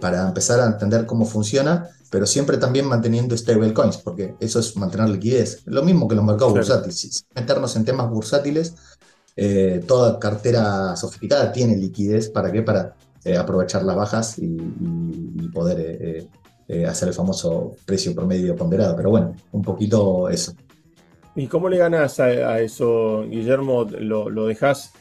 para 0.00 0.28
empezar 0.28 0.60
a 0.60 0.66
entender 0.66 1.04
cómo 1.04 1.26
funciona, 1.26 1.90
pero 2.10 2.26
siempre 2.26 2.58
también 2.58 2.86
manteniendo 2.86 3.36
stablecoins, 3.36 3.98
porque 3.98 4.34
eso 4.40 4.58
es 4.58 4.76
mantener 4.76 5.08
liquidez. 5.08 5.62
Lo 5.64 5.82
mismo 5.82 6.08
que 6.08 6.16
los 6.16 6.24
mercados 6.24 6.52
bursátiles. 6.52 7.24
meternos 7.34 7.76
en 7.76 7.84
temas 7.84 8.10
bursátiles, 8.10 8.74
toda 9.86 10.18
cartera 10.18 10.96
sofisticada 10.96 11.52
tiene 11.52 11.76
liquidez. 11.76 12.28
¿Para 12.28 12.52
qué? 12.52 12.62
Para 12.62 12.94
eh, 13.22 13.36
aprovechar 13.36 13.82
las 13.82 13.96
bajas 13.96 14.38
y, 14.38 14.56
poder 15.52 15.78
eh, 15.80 16.26
eh, 16.68 16.86
hacer 16.86 17.08
el 17.08 17.14
famoso 17.14 17.74
precio 17.84 18.14
promedio 18.14 18.56
ponderado. 18.56 18.96
Pero 18.96 19.10
bueno, 19.10 19.34
un 19.52 19.62
poquito 19.62 20.28
eso. 20.30 20.54
¿Y 21.34 21.46
cómo 21.46 21.68
le 21.68 21.76
ganas 21.76 22.18
a, 22.18 22.60
eso, 22.60 23.24
Guillermo? 23.28 23.84
¿Lo, 23.84 24.30
lo 24.30 24.46
dejas 24.46 24.92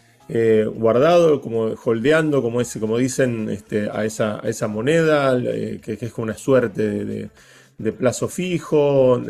guardado, 0.75 1.41
como 1.41 1.73
holdeando, 1.83 2.41
como, 2.41 2.61
ese, 2.61 2.79
como 2.79 2.97
dicen, 2.97 3.49
este, 3.49 3.89
a, 3.89 4.05
esa, 4.05 4.39
esa 4.43 4.67
moneda, 4.67 5.39
que, 5.81 5.97
es 5.99 6.11
como 6.13 6.25
una 6.25 6.37
suerte 6.37 7.29
de, 7.77 7.91
plazo 7.93 8.27
fijo? 8.27 9.21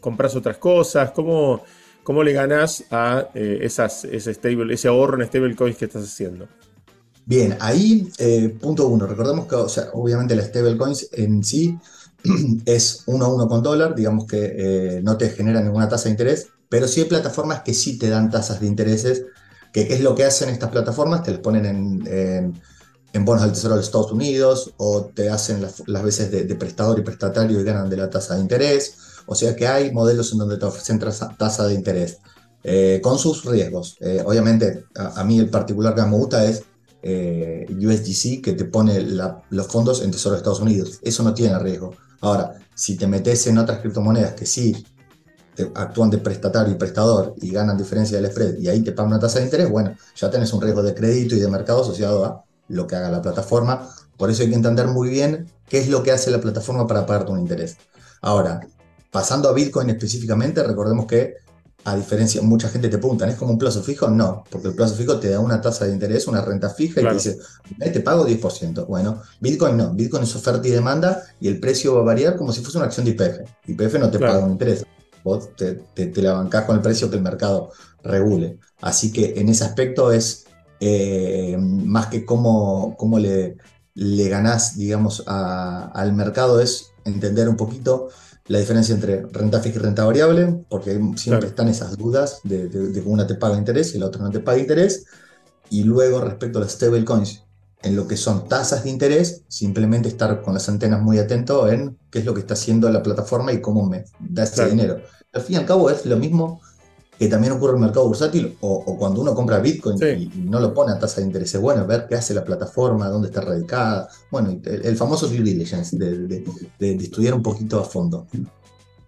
¿Compras 0.00 0.34
otras 0.36 0.56
cosas? 0.56 1.10
¿Cómo, 1.10 1.62
cómo 2.02 2.22
le 2.22 2.32
ganas 2.32 2.84
a 2.90 3.28
esas, 3.34 4.04
ese, 4.04 4.88
ahorro 4.88 5.20
en 5.20 5.28
stablecoins 5.28 5.76
que 5.76 5.84
estás 5.84 6.04
haciendo? 6.04 6.48
Bien, 7.26 7.56
ahí, 7.60 8.10
eh, 8.18 8.54
punto 8.60 8.86
uno, 8.86 9.06
recordemos 9.06 9.46
que, 9.46 9.56
obviamente 9.94 10.36
la 10.36 10.44
stablecoins 10.44 11.08
en 11.12 11.42
sí 11.42 11.78
es 12.66 13.02
uno 13.06 13.24
a 13.24 13.34
uno 13.34 13.48
con 13.48 13.62
dólar, 13.62 13.94
digamos 13.94 14.26
que 14.26 14.54
eh, 14.56 15.00
no 15.02 15.16
te 15.16 15.30
genera 15.30 15.62
ninguna 15.62 15.88
tasa 15.88 16.04
de 16.04 16.10
interés, 16.10 16.48
pero 16.68 16.86
sí 16.86 17.00
hay 17.00 17.06
plataformas 17.06 17.62
que 17.62 17.72
sí 17.72 17.98
te 17.98 18.10
dan 18.10 18.30
tasas 18.30 18.60
de 18.60 18.66
intereses, 18.66 19.24
que 19.74 19.86
qué 19.86 19.94
es 19.94 20.00
lo 20.00 20.14
que 20.14 20.24
hacen 20.24 20.48
estas 20.48 20.70
plataformas, 20.70 21.22
te 21.22 21.32
las 21.32 21.40
ponen 21.40 21.66
en, 21.66 23.24
bonos 23.24 23.42
del 23.42 23.52
Tesoro 23.52 23.74
de 23.74 23.82
Estados 23.82 24.12
Unidos, 24.12 24.72
o 24.78 25.06
te 25.06 25.28
hacen 25.28 25.60
las, 25.60 26.02
veces 26.02 26.30
de, 26.30 26.54
prestador 26.54 26.98
y 26.98 27.02
prestatario 27.02 27.60
y 27.60 27.64
ganan 27.64 27.90
de 27.90 27.98
la 27.98 28.08
tasa 28.08 28.36
de 28.36 28.40
interés, 28.40 28.96
o 29.26 29.34
sea 29.34 29.54
que 29.54 29.66
hay 29.66 29.92
modelos 29.92 30.32
en 30.32 30.38
donde 30.38 30.56
te 30.56 30.64
ofrecen 30.64 30.98
tasa 31.36 31.66
de 31.66 31.74
interés. 31.74 32.18
Eh, 32.66 33.00
con 33.02 33.18
sus 33.18 33.44
riesgos. 33.44 33.98
obviamente, 34.24 34.86
a, 34.96 35.20
a, 35.20 35.24
mí 35.24 35.38
el 35.38 35.50
particular 35.50 35.94
que 35.94 36.00
me 36.00 36.16
gusta 36.16 36.46
es 36.46 36.62
eh, 37.06 37.66
USDC 37.68 38.42
que 38.42 38.54
te 38.54 38.64
pone 38.64 38.98
los 39.50 39.66
fondos 39.66 40.00
en 40.00 40.10
Tesoro 40.10 40.36
de 40.36 40.38
Estados 40.38 40.60
Unidos. 40.60 41.00
Eso 41.02 41.22
no 41.22 41.34
tiene 41.34 41.58
riesgo. 41.58 41.94
Ahora, 42.22 42.54
si 42.74 42.96
te 42.96 43.06
metes 43.06 43.46
en 43.46 43.58
otras 43.58 43.80
criptomonedas 43.80 44.32
que 44.32 44.46
sí 44.46 44.86
actúan 45.74 46.10
de 46.10 46.18
prestatario 46.18 46.74
y 46.74 46.76
prestador 46.76 47.34
y 47.40 47.50
ganan 47.50 47.76
diferencia 47.76 48.20
del 48.20 48.30
spread 48.30 48.58
y 48.58 48.68
ahí 48.68 48.80
te 48.82 48.92
pagan 48.92 49.12
una 49.12 49.20
tasa 49.20 49.38
de 49.38 49.46
interés, 49.46 49.70
bueno, 49.70 49.96
ya 50.16 50.30
tenés 50.30 50.52
un 50.52 50.60
riesgo 50.60 50.82
de 50.82 50.94
crédito 50.94 51.34
y 51.34 51.40
de 51.40 51.48
mercado 51.48 51.82
asociado 51.82 52.24
a 52.24 52.44
lo 52.68 52.86
que 52.86 52.96
haga 52.96 53.10
la 53.10 53.22
plataforma. 53.22 53.88
Por 54.16 54.30
eso 54.30 54.42
hay 54.42 54.48
que 54.48 54.54
entender 54.54 54.86
muy 54.88 55.08
bien 55.08 55.50
qué 55.68 55.78
es 55.78 55.88
lo 55.88 56.02
que 56.02 56.12
hace 56.12 56.30
la 56.30 56.40
plataforma 56.40 56.86
para 56.86 57.06
pagarte 57.06 57.32
un 57.32 57.40
interés. 57.40 57.76
Ahora, 58.20 58.60
pasando 59.10 59.48
a 59.48 59.52
Bitcoin 59.52 59.90
específicamente, 59.90 60.62
recordemos 60.62 61.06
que 61.06 61.44
a 61.86 61.96
diferencia, 61.96 62.40
mucha 62.40 62.70
gente 62.70 62.88
te 62.88 62.96
pregunta, 62.96 63.28
¿es 63.28 63.36
como 63.36 63.52
un 63.52 63.58
plazo 63.58 63.82
fijo? 63.82 64.08
No, 64.08 64.44
porque 64.50 64.68
el 64.68 64.74
plazo 64.74 64.94
fijo 64.94 65.18
te 65.20 65.28
da 65.28 65.40
una 65.40 65.60
tasa 65.60 65.84
de 65.84 65.92
interés, 65.92 66.26
una 66.26 66.40
renta 66.40 66.70
fija 66.70 67.02
y 67.02 67.04
te 67.04 67.12
dice, 67.12 67.38
te 67.78 68.00
pago 68.00 68.26
10%. 68.26 68.86
Bueno, 68.86 69.20
Bitcoin 69.40 69.76
no, 69.76 69.92
Bitcoin 69.92 70.22
es 70.22 70.34
oferta 70.34 70.66
y 70.66 70.70
demanda 70.70 71.22
y 71.40 71.48
el 71.48 71.60
precio 71.60 71.94
va 71.94 72.00
a 72.00 72.04
variar 72.04 72.36
como 72.36 72.52
si 72.52 72.62
fuese 72.62 72.78
una 72.78 72.86
acción 72.86 73.04
de 73.04 73.12
IPF. 73.12 73.68
IPF 73.68 73.98
no 73.98 74.10
te 74.10 74.18
paga 74.18 74.38
un 74.38 74.52
interés, 74.52 74.86
vos 75.24 75.50
te, 75.56 75.82
la 76.22 76.34
bancás 76.34 76.64
con 76.66 76.76
el 76.76 76.82
precio 76.82 77.10
que 77.10 77.16
el 77.16 77.22
mercado 77.22 77.70
regule. 78.04 78.60
Así 78.80 79.10
que 79.10 79.34
en 79.40 79.48
ese 79.48 79.64
aspecto 79.64 80.12
es 80.12 80.46
eh, 80.78 81.56
más 81.58 82.06
que 82.06 82.24
cómo, 82.24 82.94
cómo 82.96 83.18
le, 83.18 83.56
le 83.94 84.28
ganás, 84.28 84.76
digamos, 84.76 85.24
al 85.26 86.12
mercado, 86.12 86.60
es 86.60 86.92
entender 87.04 87.48
un 87.48 87.56
poquito 87.56 88.08
la 88.46 88.58
diferencia 88.58 88.94
entre 88.94 89.22
renta 89.22 89.60
fija 89.60 89.78
y 89.78 89.82
renta 89.82 90.04
variable, 90.04 90.64
porque 90.68 91.00
siempre 91.16 91.48
están 91.48 91.68
esas 91.68 91.96
dudas 91.96 92.40
de, 92.44 92.68
que 92.68 93.02
una 93.06 93.26
te 93.26 93.36
paga 93.36 93.56
interés 93.56 93.94
y 93.94 93.98
la 93.98 94.06
otra 94.06 94.22
no 94.22 94.30
te 94.30 94.40
paga 94.40 94.58
interés. 94.58 95.06
Y 95.70 95.84
luego, 95.84 96.20
respecto 96.20 96.58
a 96.58 96.62
las 96.62 96.72
stablecoins, 96.72 97.43
en 97.84 97.96
lo 97.96 98.08
que 98.08 98.16
son 98.16 98.48
tasas 98.48 98.84
de 98.84 98.90
interés, 98.90 99.42
simplemente 99.48 100.08
estar 100.08 100.42
con 100.42 100.54
las 100.54 100.68
antenas 100.68 101.00
muy 101.02 101.18
atento 101.18 101.68
en 101.68 101.98
qué 102.10 102.20
es 102.20 102.24
lo 102.24 102.34
que 102.34 102.40
está 102.40 102.54
haciendo 102.54 102.88
la 102.90 103.02
plataforma 103.02 103.52
y 103.52 103.60
cómo 103.60 103.86
me 103.86 104.04
da 104.18 104.44
ese 104.44 104.68
dinero. 104.68 105.00
Al 105.32 105.42
fin 105.42 105.56
y 105.56 105.58
al 105.58 105.66
cabo 105.66 105.90
es 105.90 106.06
lo 106.06 106.16
mismo 106.16 106.60
que 107.18 107.28
también 107.28 107.52
ocurre 107.52 107.72
en 107.72 107.78
el 107.78 107.84
mercado 107.84 108.06
bursátil 108.06 108.56
o, 108.60 108.96
cuando 108.98 109.20
uno 109.20 109.34
compra 109.34 109.58
Bitcoin 109.60 109.96
y, 110.02 110.30
no 110.44 110.58
lo 110.60 110.74
pone 110.74 110.92
a 110.92 110.98
tasa 110.98 111.20
de 111.20 111.26
interés. 111.26 111.54
Es 111.54 111.60
bueno 111.60 111.86
ver 111.86 112.06
qué 112.08 112.16
hace 112.16 112.34
la 112.34 112.44
plataforma, 112.44 113.08
dónde 113.08 113.28
está 113.28 113.40
radicada. 113.40 114.08
Bueno, 114.30 114.58
el, 114.64 114.96
famoso 114.96 115.28
due 115.28 115.42
diligence, 115.42 115.96
de, 115.96 116.44
estudiar 116.80 117.34
un 117.34 117.42
poquito 117.42 117.80
a 117.80 117.84
fondo. 117.84 118.26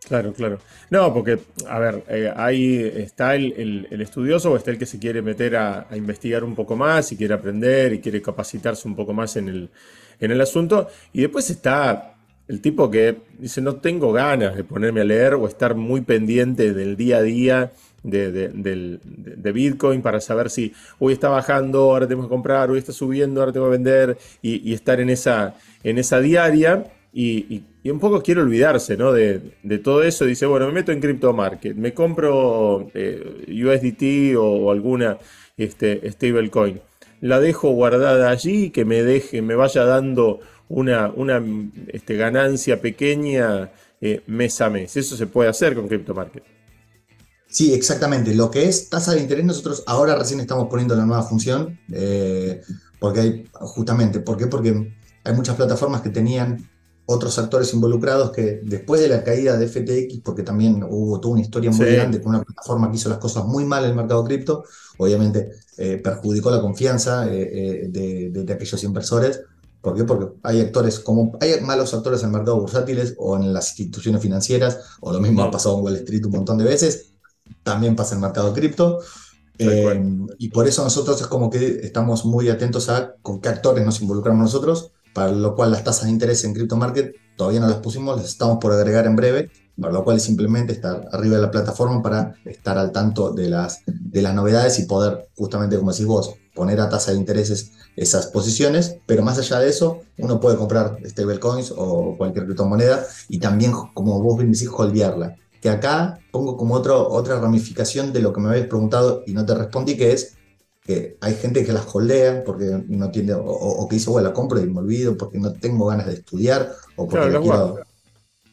Claro, 0.07 0.33
claro. 0.33 0.59
No, 0.91 1.13
porque, 1.13 1.41
a 1.69 1.81
ver, 1.81 2.05
eh, 2.09 2.33
ahí 2.37 2.77
está 2.95 3.35
el, 3.35 3.89
estudioso 3.91 4.53
o 4.53 4.57
está 4.57 4.71
el 4.71 4.79
que 4.79 4.87
se 4.87 5.01
quiere 5.01 5.21
meter 5.21 5.57
a, 5.57 5.89
investigar 5.97 6.45
un 6.45 6.55
poco 6.55 6.77
más 6.77 7.11
y 7.11 7.17
quiere 7.17 7.35
aprender 7.35 7.93
y 7.93 8.01
quiere 8.01 8.23
capacitarse 8.23 8.87
un 8.87 8.95
poco 8.95 9.13
más 9.13 9.35
en 9.37 9.49
el, 9.49 9.71
en 10.21 10.31
el 10.31 10.41
asunto. 10.41 10.89
Y 11.13 11.23
después 11.23 11.51
está 11.51 12.15
el 12.47 12.61
tipo 12.61 12.89
que 12.89 13.17
dice, 13.39 13.61
no 13.61 13.77
tengo 13.77 14.13
ganas 14.13 14.55
de 14.55 14.63
ponerme 14.63 15.01
a 15.01 15.05
leer 15.05 15.35
o 15.35 15.49
estar 15.49 15.75
muy 15.75 16.03
pendiente 16.03 16.73
del 16.73 16.97
día 16.97 17.17
a 17.17 17.23
día 17.23 17.73
de, 18.05 19.53
Bitcoin 19.53 20.03
para 20.03 20.21
saber 20.21 20.51
si 20.51 20.73
hoy 21.01 21.15
está 21.15 21.29
bajando, 21.29 21.81
ahora 21.81 22.07
tengo 22.07 22.23
que 22.23 22.29
comprar, 22.29 22.71
hoy 22.71 22.79
está 22.79 22.93
subiendo, 22.93 23.41
ahora 23.41 23.53
tengo 23.53 23.67
que 23.67 23.73
vender 23.73 24.19
y, 24.41 24.73
estar 24.73 25.01
en 25.01 25.11
esa, 25.11 25.55
en 25.83 25.99
esa 25.99 26.21
diaria. 26.21 26.85
Y, 27.13 27.65
un 27.91 27.99
poco 27.99 28.23
quiere 28.23 28.41
olvidarse 28.41 28.97
¿no? 28.97 29.13
de, 29.13 29.41
todo 29.83 30.03
eso. 30.03 30.25
Dice, 30.25 30.47
bueno, 30.47 30.67
me 30.67 30.73
meto 30.73 30.93
en 30.93 31.01
Crypto 31.01 31.33
Market, 31.33 31.77
me 31.77 31.95
compro 31.95 32.91
eh, 32.95 33.47
USDT 33.49 34.37
o, 34.39 34.71
alguna 34.71 35.19
este, 35.57 36.11
stablecoin. 36.11 36.81
La 37.21 37.41
dejo 37.41 37.71
guardada 37.71 38.31
allí, 38.31 38.71
que 38.71 38.85
me 38.85 39.03
deje, 39.03 39.43
me 39.43 39.55
vaya 39.55 39.85
dando 39.85 40.41
una, 40.69 41.11
una 41.15 41.43
este, 41.89 42.17
ganancia 42.17 42.81
pequeña 42.81 43.71
eh, 44.01 44.23
mes 44.27 44.61
a 44.61 44.71
mes. 44.71 44.97
Eso 44.97 45.17
se 45.17 45.27
puede 45.27 45.49
hacer 45.49 45.75
con 45.75 45.89
Crypto 45.89 46.15
Market. 46.15 46.45
Sí, 47.49 47.73
exactamente. 47.73 48.35
Lo 48.35 48.51
que 48.51 48.69
es 48.69 48.91
tasa 48.91 49.15
de 49.15 49.21
interés, 49.21 49.45
nosotros 49.45 49.83
ahora 49.87 50.17
recién 50.17 50.41
estamos 50.41 50.69
poniendo 50.69 50.95
la 50.95 51.07
nueva 51.07 51.23
función, 51.23 51.79
eh, 51.93 52.61
porque 52.99 53.21
hay, 53.21 53.45
justamente, 53.53 54.21
¿por 54.21 54.37
qué? 54.37 54.47
Porque 54.47 54.93
hay 55.25 55.35
muchas 55.35 55.57
plataformas 55.57 56.03
que 56.03 56.11
tenían 56.11 56.69
otros 57.07 57.39
actores 57.39 57.73
involucrados 57.73 58.33
que 58.33 58.61
después 58.65 59.01
de 59.01 59.09
la 59.09 59.23
caída 59.23 59.57
de 59.57 59.69
FTX, 59.69 60.21
porque 60.25 60.43
también 60.43 60.85
hubo 60.89 61.21
toda 61.21 61.35
una 61.35 61.43
historia 61.43 61.71
muy 61.71 61.87
grande 61.87 62.21
con 62.21 62.35
una 62.35 62.43
plataforma 62.43 62.91
que 62.91 62.97
hizo 62.97 63.09
las 63.09 63.19
cosas 63.19 63.45
muy 63.45 63.65
mal 63.65 63.85
en 63.85 63.91
el 63.91 63.97
mercado 63.97 64.25
cripto, 64.25 64.65
obviamente 64.99 65.51
eh, 65.79 66.01
perjudicó 66.03 66.51
la 66.51 66.61
confianza 66.61 67.27
eh, 67.31 67.89
de, 67.89 68.53
aquellos 68.53 68.83
inversores. 68.83 69.41
¿Por 69.81 69.95
qué? 69.95 70.03
Porque 70.03 70.37
hay 70.43 70.61
actores 70.61 70.99
como 70.99 71.39
hay 71.41 71.61
malos 71.61 71.95
actores 71.95 72.21
en 72.23 72.27
el 72.27 72.33
mercado 72.33 72.61
bursátiles 72.61 73.15
o 73.19 73.37
en 73.37 73.53
las 73.53 73.69
instituciones 73.71 74.21
financieras, 74.21 74.81
o 75.01 75.13
lo 75.13 75.21
mismo 75.21 75.43
ha 75.43 75.51
pasado 75.51 75.79
en 75.79 75.85
Wall 75.85 75.97
Street 75.97 76.27
un 76.27 76.33
montón 76.33 76.59
de 76.59 76.65
veces, 76.65 77.13
también 77.63 77.95
pasa 77.95 78.15
en 78.15 78.19
el 78.19 78.23
mercado 78.23 78.53
cripto. 78.53 79.01
Eh, 79.59 80.03
y 80.39 80.49
por 80.49 80.67
eso 80.67 80.83
nosotros 80.83 81.21
es 81.21 81.27
como 81.29 81.49
que 81.49 81.81
estamos 81.83 82.25
muy 82.25 82.51
atentos 82.51 82.89
a 82.89 83.15
con 83.23 83.41
qué 83.41 83.49
actores 83.49 83.85
nos 83.85 84.03
involucramos 84.03 84.43
nosotros, 84.43 84.93
para 85.17 85.33
lo 85.33 85.55
cual 85.55 85.71
las 85.71 85.83
tasas 85.83 86.05
de 86.05 86.11
interés 86.11 86.45
en 86.45 86.53
CryptoMarket 86.53 87.15
todavía 87.39 87.59
no 87.59 87.69
las 87.69 87.79
pusimos, 87.79 88.19
las 88.19 88.27
estamos 88.27 88.59
por 88.59 88.73
agregar 88.73 89.07
en 89.07 89.17
breve, 89.17 89.51
para 89.81 89.91
lo 89.91 90.05
cual 90.05 90.19
es 90.19 90.25
simplemente 90.25 90.75
estar 90.75 91.09
arriba 91.11 91.37
de 91.37 91.43
la 91.43 91.51
plataforma 91.51 92.03
para 92.03 92.35
estar 92.45 92.77
al 92.77 92.93
tanto 92.93 93.33
de 93.33 93.49
las, 93.49 93.81
de 93.87 94.21
las 94.21 94.35
novedades 94.35 94.79
y 94.79 94.85
poder, 94.85 95.31
justamente 95.35 95.79
como 95.79 95.91
decís 95.91 96.05
vos, 96.05 96.35
poner 96.55 96.83
a 96.83 96.91
tasa 96.91 97.13
de 97.13 97.17
intereses 97.17 97.73
esas 97.97 98.27
posiciones, 98.27 98.99
pero 99.07 99.23
más 99.23 99.39
allá 99.39 99.59
de 99.59 99.71
eso, 99.71 100.03
uno 100.19 100.39
puede 100.39 100.59
comprar 100.59 100.99
stablecoins 101.03 101.73
o 101.75 102.15
cualquier 102.19 102.45
criptomoneda 102.45 103.03
y 103.31 103.39
también, 103.39 103.73
como 103.95 104.21
vos 104.21 104.37
bien 104.37 104.53
decís, 104.53 104.69
holdearla. 104.71 105.37
Que 105.63 105.71
acá 105.71 106.19
pongo 106.31 106.59
como 106.59 106.75
otro, 106.75 107.09
otra 107.09 107.41
ramificación 107.41 108.13
de 108.13 108.21
lo 108.21 108.35
que 108.35 108.41
me 108.43 108.51
habéis 108.51 108.67
preguntado 108.67 109.23
y 109.27 109.33
no 109.33 109.47
te 109.47 109.55
respondí, 109.55 109.97
que 109.97 110.13
es 110.13 110.36
que 110.87 111.17
hay 111.21 111.35
gente 111.35 111.65
que 111.65 111.73
las 111.73 111.85
holdea 111.93 112.45
porque 112.45 112.85
no 112.87 113.11
tiene, 113.11 113.35
o, 113.35 113.87
que 113.89 113.97
dice, 113.97 114.09
bueno, 114.09 114.29
la 114.29 114.35
compro 114.35 114.61
y 114.61 114.71
me 114.71 114.79
olvido 114.79 115.17
porque 115.17 115.39
no 115.39 115.53
tengo 115.53 115.87
ganas 115.87 116.07
de 116.07 116.15
estudiar 116.15 116.73
o 116.95 117.09
porque 117.09 117.39
quiero... 117.41 117.81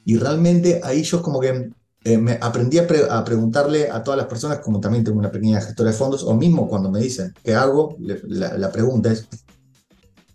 Y 0.05 0.17
realmente 0.17 0.81
ahí 0.83 1.03
yo 1.03 1.21
como 1.21 1.39
que 1.39 1.69
eh, 2.03 2.17
me 2.17 2.37
aprendí 2.41 2.79
a, 2.79 3.23
preguntarle 3.23 3.89
a 3.89 4.03
todas 4.03 4.17
las 4.17 4.27
personas, 4.27 4.59
como 4.59 4.81
también 4.81 5.03
tengo 5.03 5.19
una 5.19 5.31
pequeña 5.31 5.61
gestora 5.61 5.91
de 5.91 5.95
fondos, 5.95 6.23
o 6.23 6.33
mismo 6.33 6.67
cuando 6.67 6.91
me 6.91 6.99
dicen 6.99 7.33
qué 7.43 7.53
hago, 7.53 7.95
la, 7.99 8.71
pregunta 8.71 9.11
es, 9.11 9.27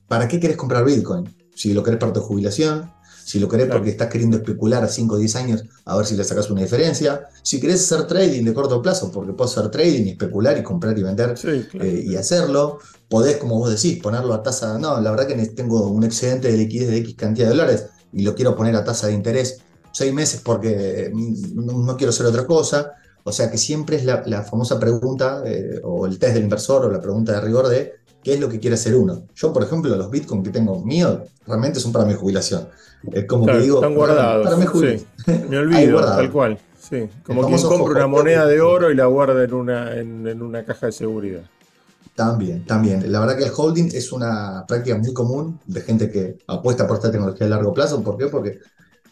¿para 0.07 0.29
qué 0.29 0.39
quieres 0.39 0.57
comprar 0.57 0.85
Bitcoin? 0.85 1.29
Si 1.55 1.75
lo 1.75 1.83
querés 1.83 2.01
para 2.01 2.13
tu 2.13 2.21
jubilación, 2.21 2.91
si 3.29 3.39
lo 3.39 3.47
querés 3.47 3.69
porque 3.71 3.91
estás 3.91 4.09
queriendo 4.09 4.39
especular 4.39 4.83
a 4.83 4.89
5 4.89 5.15
o 5.15 5.19
10 5.19 5.37
años 5.37 5.65
a 5.85 5.95
ver 5.99 6.07
si 6.07 6.17
le 6.17 6.25
sacas 6.25 6.49
una 6.51 6.63
diferencia, 6.63 7.29
si 7.43 7.61
querés 7.61 7.85
hacer 7.85 8.07
trading 8.07 8.43
de 8.43 8.55
corto 8.55 8.81
plazo, 8.81 9.13
porque 9.13 9.35
puedes 9.35 9.55
hacer 9.55 9.71
trading 9.71 10.07
y 10.07 10.11
especular 10.13 10.57
y 10.57 10.63
comprar 10.63 10.99
y 10.99 11.03
vender 11.03 11.35
eh, 11.45 12.05
y 12.07 12.17
hacerlo, 12.17 12.79
podés, 13.07 13.37
como 13.37 13.59
vos 13.59 13.69
decís, 13.69 14.03
ponerlo 14.03 14.33
a 14.33 14.43
tasa, 14.43 14.79
no, 14.79 14.99
la 14.99 15.11
verdad 15.11 15.27
que 15.27 15.35
tengo 15.49 15.89
un 15.89 16.05
excedente 16.05 16.51
de 16.51 16.57
liquidez 16.57 16.89
de 16.89 16.97
X 16.97 17.17
cantidad 17.17 17.49
de 17.49 17.51
dólares 17.51 17.87
y 18.15 18.23
lo 18.23 18.35
quiero 18.35 18.57
poner 18.57 18.75
a 18.77 18.83
tasa 18.83 19.09
de 19.09 19.13
interés 19.13 19.61
seis 19.93 20.15
meses 20.15 20.41
porque 20.43 21.11
mm, 21.13 21.85
no, 21.85 21.99
quiero 21.99 22.13
hacer 22.13 22.25
otra 22.25 22.47
cosa. 22.47 22.93
O 23.25 23.33
sea 23.33 23.51
que 23.51 23.59
siempre 23.59 23.97
es 23.97 24.07
la, 24.07 24.43
famosa 24.43 24.81
pregunta 24.81 25.43
eh, 25.45 25.83
o 25.85 26.07
el 26.07 26.19
test 26.19 26.33
del 26.33 26.45
inversor 26.45 26.87
o 26.87 26.91
la 26.91 27.03
pregunta 27.03 27.33
de 27.33 27.41
rigor 27.43 27.69
de 27.69 27.93
qué 28.29 28.35
es 28.35 28.41
lo 28.41 28.51
que 28.51 28.61
quiere 28.61 28.75
hacer 28.75 28.95
uno. 28.95 29.23
Yo, 29.35 29.55
por 29.55 29.63
ejemplo, 29.63 29.97
los 29.97 30.11
bitcoins 30.11 30.45
que 30.45 30.51
tengo 30.51 30.85
míos 30.85 31.21
realmente 31.47 31.81
son 31.81 31.93
para 31.93 32.05
mi 32.05 32.13
jubilación. 32.13 32.69
Es 33.11 33.25
como 33.25 33.47
que 33.47 33.59
digo, 33.59 33.77
están 33.77 33.95
guardados. 33.95 34.45
Para, 34.45 34.57
mi 34.59 35.47
Me 35.49 35.57
olvido, 35.57 36.05
tal 36.05 36.31
cual. 36.31 36.59
Sí. 36.79 37.09
Como 37.25 37.47
quien 37.47 37.63
compra 37.63 37.95
una 38.01 38.07
moneda 38.07 38.45
de 38.45 38.61
oro 38.61 38.91
y 38.91 38.95
la 38.95 39.07
guarda 39.07 39.43
en 39.43 39.55
una, 39.55 39.97
en, 39.97 40.43
una 40.43 40.63
caja 40.63 40.87
de 40.87 40.93
seguridad. 40.93 41.41
También, 42.15 42.67
también. 42.67 43.11
La 43.11 43.21
verdad 43.21 43.39
que 43.39 43.45
el 43.45 43.53
holding 43.57 43.89
es 43.95 44.13
una 44.13 44.67
práctica 44.69 44.99
muy 44.99 45.15
común 45.15 45.59
de 45.65 45.81
gente 45.81 46.11
que 46.11 46.37
apuesta 46.49 46.87
por 46.87 46.97
esta 46.97 47.11
tecnología 47.11 47.47
a 47.47 47.51
largo 47.51 47.73
plazo. 47.73 48.03
¿Por 48.03 48.19
qué? 48.19 48.27
Porque 48.27 48.59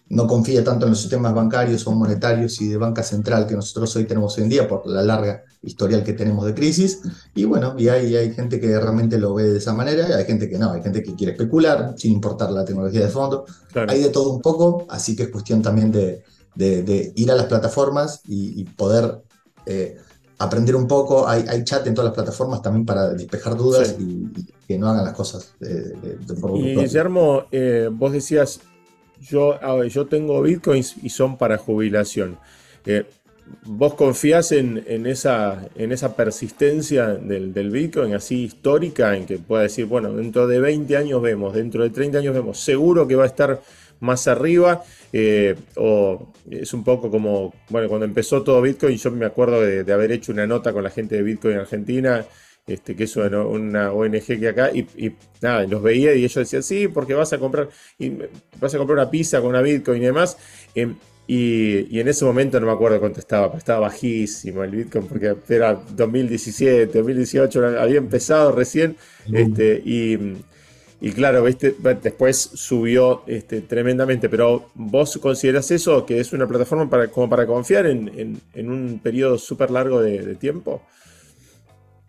no 0.08 0.26
confía 0.26 0.62
tanto 0.62 0.86
en 0.86 0.90
los 0.90 1.00
sistemas 1.00 1.34
bancarios 1.34 1.86
o 1.86 1.92
monetarios 1.92 2.60
y 2.60 2.68
de 2.68 2.76
banca 2.76 3.02
central 3.02 3.46
que 3.46 3.56
nosotros 3.56 3.94
hoy 3.96 4.04
tenemos 4.04 4.36
hoy 4.36 4.44
en 4.44 4.48
día 4.50 4.68
por 4.68 4.86
la 4.86 5.02
larga 5.02 5.42
historial 5.62 6.04
que 6.04 6.12
tenemos 6.12 6.46
de 6.46 6.54
crisis. 6.54 7.00
Y 7.34 7.44
bueno, 7.44 7.74
y 7.76 7.88
hay, 7.88 8.14
hay 8.14 8.32
gente 8.32 8.60
que 8.60 8.78
realmente 8.78 9.18
lo 9.18 9.34
ve 9.34 9.44
de 9.44 9.58
esa 9.58 9.72
manera 9.72 10.08
y 10.08 10.12
hay 10.12 10.24
gente 10.24 10.48
que 10.48 10.58
no, 10.58 10.70
hay 10.70 10.82
gente 10.82 11.02
que 11.02 11.14
quiere 11.16 11.32
especular 11.32 11.94
sin 11.96 12.12
importar 12.12 12.52
la 12.52 12.64
tecnología 12.64 13.00
de 13.00 13.08
fondo. 13.08 13.46
Hay 13.88 14.00
de 14.00 14.10
todo 14.10 14.32
un 14.32 14.40
poco, 14.40 14.86
así 14.88 15.16
que 15.16 15.24
es 15.24 15.28
cuestión 15.28 15.60
también 15.60 15.90
de, 15.90 16.22
de, 16.54 17.12
ir 17.16 17.30
a 17.32 17.34
las 17.34 17.46
plataformas 17.46 18.20
y, 18.26 18.64
poder... 18.64 19.22
Eh, 19.66 19.96
aprender 20.38 20.76
un 20.76 20.86
poco, 20.86 21.26
hay, 21.26 21.46
hay, 21.48 21.64
chat 21.64 21.86
en 21.86 21.94
todas 21.94 22.10
las 22.10 22.14
plataformas 22.14 22.60
también 22.60 22.84
para 22.84 23.08
despejar 23.08 23.56
dudas 23.56 23.96
y, 23.98 24.28
que 24.68 24.78
no 24.78 24.88
hagan 24.88 25.04
las 25.04 25.14
cosas 25.14 25.54
de, 25.58 25.96
forma 26.38 26.58
Y 26.58 26.76
Guillermo, 26.76 27.44
eh, 27.50 27.88
vos 27.90 28.12
decías, 28.12 28.60
yo, 29.20 29.58
yo 29.86 30.06
tengo 30.06 30.42
bitcoins 30.42 30.96
y 31.02 31.10
son 31.10 31.36
para 31.36 31.58
jubilación. 31.58 32.38
Eh, 32.84 33.04
¿Vos 33.64 33.94
confías 33.94 34.50
en, 34.52 35.06
esa, 35.06 35.68
en 35.76 35.92
esa 35.92 36.16
persistencia 36.16 37.14
del, 37.14 37.70
Bitcoin 37.70 38.12
así 38.14 38.44
histórica 38.44 39.16
en 39.16 39.24
que 39.24 39.38
pueda 39.38 39.62
decir, 39.62 39.86
bueno, 39.86 40.12
dentro 40.12 40.48
de 40.48 40.58
20 40.58 40.96
años 40.96 41.22
vemos, 41.22 41.54
dentro 41.54 41.84
de 41.84 41.90
30 41.90 42.18
años 42.18 42.34
vemos, 42.34 42.58
seguro 42.58 43.06
que 43.06 43.14
va 43.14 43.22
a 43.22 43.28
estar 43.28 43.60
más 44.00 44.26
arriba? 44.26 44.82
Eh, 45.12 45.54
o 45.76 46.32
es 46.50 46.74
un 46.74 46.82
poco 46.82 47.08
como, 47.08 47.54
bueno, 47.68 47.88
cuando 47.88 48.04
empezó 48.04 48.42
todo 48.42 48.60
Bitcoin, 48.60 48.96
yo 48.96 49.10
me 49.12 49.26
acuerdo 49.26 49.60
de, 49.60 49.84
de 49.84 49.92
haber 49.92 50.10
hecho 50.10 50.32
una 50.32 50.46
nota 50.46 50.72
con 50.72 50.82
la 50.82 50.90
gente 50.90 51.14
de 51.14 51.22
Bitcoin 51.22 51.54
en 51.54 51.60
Argentina 51.60 52.26
este, 52.66 52.96
que 52.96 53.04
es 53.04 53.16
una, 53.16 53.92
ONG 53.92 54.24
que 54.24 54.48
acá, 54.48 54.70
y, 54.72 55.12
nada, 55.40 55.64
los 55.66 55.80
veía 55.82 56.14
y 56.14 56.24
ellos 56.24 56.34
decían, 56.34 56.64
sí, 56.64 56.88
porque 56.88 57.14
vas 57.14 57.32
a 57.32 57.38
comprar, 57.38 57.68
y 57.96 58.10
vas 58.60 58.74
a 58.74 58.78
comprar 58.78 58.98
una 58.98 59.10
pizza 59.10 59.40
con 59.40 59.50
una 59.50 59.62
Bitcoin 59.62 60.02
y 60.02 60.06
demás. 60.06 60.36
Em, 60.74 60.96
y, 61.28 61.98
en 61.98 62.08
ese 62.08 62.24
momento 62.24 62.58
no 62.58 62.66
me 62.66 62.72
acuerdo 62.72 62.98
cuánto 62.98 63.20
estaba, 63.20 63.46
pero 63.48 63.58
estaba 63.58 63.80
bajísimo 63.80 64.64
el 64.64 64.72
Bitcoin, 64.72 65.06
porque 65.06 65.36
era 65.48 65.74
2017, 65.74 66.86
2018, 66.86 67.78
había 67.78 67.98
empezado 67.98 68.50
recién, 68.50 68.96
este, 69.32 69.80
y, 69.84 71.12
claro, 71.12 71.44
¿viste? 71.44 71.76
después 72.02 72.36
subió 72.54 73.22
este, 73.28 73.60
tremendamente, 73.60 74.28
pero 74.28 74.70
vos 74.74 75.18
consideras 75.18 75.70
eso, 75.70 76.04
que 76.04 76.18
es 76.18 76.32
una 76.32 76.48
plataforma 76.48 76.90
para, 76.90 77.06
como 77.08 77.28
para 77.28 77.46
confiar 77.46 77.86
en, 77.86 78.40
un 78.54 79.00
periodo 79.00 79.38
súper 79.38 79.70
largo 79.70 80.00
de 80.02 80.34
tiempo? 80.34 80.82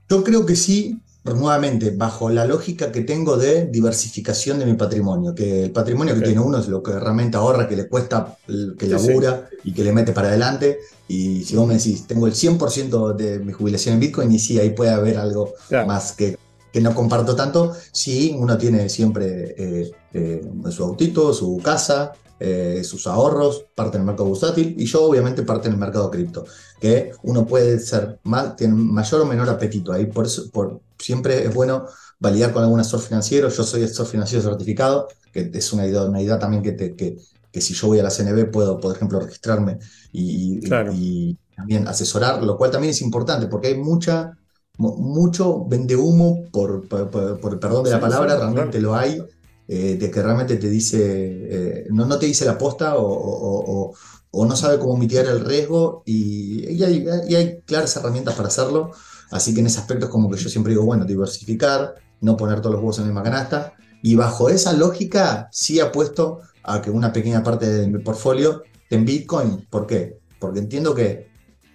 Yo 0.10 0.24
creo 0.24 0.46
que 0.46 0.56
sí, 0.56 1.00
nuevamente, 1.26 1.92
bajo 1.92 2.30
la 2.30 2.46
lógica 2.46 2.92
que 2.92 3.02
tengo 3.02 3.36
de 3.36 3.66
diversificación 3.68 4.60
de 4.60 4.66
mi 4.66 4.74
patrimonio, 4.74 5.36
que 5.36 5.66
el 5.66 5.72
patrimonio 5.72 6.16
que 6.16 6.22
tiene 6.22 6.40
uno 6.40 6.60
es 6.60 6.68
lo 6.68 6.82
que 6.82 6.98
realmente 6.98 7.36
ahorra, 7.36 7.68
que 7.68 7.76
le 7.76 7.88
cuesta, 7.88 8.38
que 8.80 8.88
labura 8.88 9.50
y 9.64 9.74
que 9.74 9.84
le 9.84 9.92
mete 9.92 10.14
para 10.14 10.30
adelante. 10.30 10.80
Y 11.10 11.44
si 11.44 11.56
vos 11.56 11.68
me 11.68 11.76
decís, 11.76 12.08
tengo 12.08 12.28
el 12.28 12.34
100% 12.34 13.16
de 13.16 13.40
mi 13.40 13.52
jubilación 13.52 13.96
en 13.96 14.00
Bitcoin, 14.00 14.32
y 14.32 14.40
sí, 14.40 14.60
ahí 14.60 14.70
puede 14.70 14.92
haber 14.92 15.18
algo 15.18 15.54
más 15.86 16.14
que, 16.14 16.38
que 16.72 16.82
no 16.82 16.94
comparto 16.94 17.36
tanto. 17.36 17.74
Sí, 17.92 18.36
uno 18.38 18.58
tiene 18.58 18.90
siempre 18.90 19.56
eh, 19.58 19.92
eh, 20.14 20.42
su 20.70 20.84
autito, 20.84 21.34
su 21.34 21.60
casa, 21.64 22.14
eh, 22.40 22.84
sus 22.84 23.08
ahorros, 23.08 23.66
parte 23.74 23.98
en 23.98 24.02
el 24.02 24.06
mercado 24.06 24.30
bursátil 24.30 24.76
y 24.78 24.86
yo 24.86 25.04
obviamente 25.04 25.42
parte 25.42 25.70
en 25.70 25.74
el 25.74 25.80
mercado 25.80 26.12
cripto, 26.12 26.46
que 26.80 27.12
uno 27.24 27.48
puede 27.48 27.80
ser 27.80 28.20
más, 28.24 28.56
tiene 28.56 28.76
mayor 28.76 29.22
o 29.22 29.26
menor 29.26 29.50
apetito 29.50 29.92
ahí, 29.92 30.06
por 30.06 30.28
eso 30.28 30.48
por, 30.52 30.80
siempre 31.00 31.46
es 31.46 31.52
bueno 31.52 31.88
validar 32.20 32.54
con 32.54 32.62
algún 32.62 32.80
asesor 32.80 33.00
financiero, 33.00 33.50
yo 33.50 33.64
soy 33.64 33.84
asesor 33.84 34.06
financiero 34.06 34.44
certificado, 34.44 35.08
que 35.34 35.50
es 35.52 35.74
una 35.74 35.88
idea, 35.88 36.04
una 36.04 36.22
idea 36.22 36.38
también 36.38 36.62
que, 36.62 36.74
te, 36.74 36.96
que, 36.96 37.18
que, 37.52 37.60
si 37.60 37.74
yo 37.74 37.88
voy 37.88 38.00
a 38.00 38.04
la 38.04 38.12
CNB 38.12 38.52
puedo, 38.52 38.80
por 38.80 38.96
ejemplo, 38.96 39.20
registrarme 39.20 39.80
y, 40.12 40.60
y, 40.64 41.38
también 41.56 41.88
asesorar, 41.88 42.44
lo 42.44 42.56
cual 42.56 42.70
también 42.70 42.92
es 42.92 43.02
importante 43.02 43.48
porque 43.48 43.70
hay 43.70 43.78
mucha 43.80 44.38
mucho 44.78 45.66
vende 45.66 45.96
humo, 45.96 46.44
por, 46.52 46.88
por, 46.88 47.10
por, 47.40 47.60
perdón 47.60 47.84
de 47.84 47.92
la 47.92 48.00
palabra, 48.00 48.38
realmente 48.38 48.80
lo 48.80 48.96
hay, 48.96 49.22
eh, 49.68 49.98
de 50.00 50.12
que 50.12 50.22
realmente 50.22 50.56
te 50.58 50.70
dice, 50.70 50.98
eh, 51.02 51.88
no, 51.90 52.06
no 52.06 52.18
te 52.18 52.26
dice 52.26 52.46
la 52.46 52.58
posta 52.58 52.96
o, 52.98 53.94
no 54.32 54.56
sabe 54.56 54.78
cómo 54.78 54.96
mitigar 54.98 55.26
el 55.26 55.44
riesgo 55.44 56.04
y, 56.06 56.82
hay, 56.84 57.62
claras 57.66 57.96
herramientas 57.96 58.36
para 58.36 58.48
hacerlo. 58.48 58.92
Así 59.32 59.54
que 59.54 59.60
en 59.60 59.66
ese 59.66 59.80
aspecto 59.80 60.06
es 60.06 60.12
como 60.12 60.30
que 60.30 60.38
yo 60.38 60.48
siempre 60.48 60.72
digo, 60.72 60.86
bueno, 60.86 61.06
diversificar, 61.06 61.96
no 62.22 62.38
poner 62.38 62.62
todos 62.62 62.76
los 62.76 62.82
huevos 62.82 62.98
en 63.00 63.06
la 63.06 63.08
misma 63.08 63.24
canasta. 63.24 63.74
Y 64.04 64.16
bajo 64.16 64.50
esa 64.50 64.74
lógica 64.74 65.50
sí 65.52 65.80
apuesto 65.80 66.42
a 66.64 66.82
que 66.82 66.92
una 66.92 67.12
pequeña 67.12 67.44
parte 67.44 67.68
de 67.68 67.88
mi 67.88 68.00
portfolio 68.00 68.62
esté 68.84 68.96
en 68.96 69.06
Bitcoin. 69.06 69.68
¿Por 69.70 69.88
qué? 69.88 70.20
Porque 70.40 70.60
entiendo 70.60 70.94
que 70.94 71.30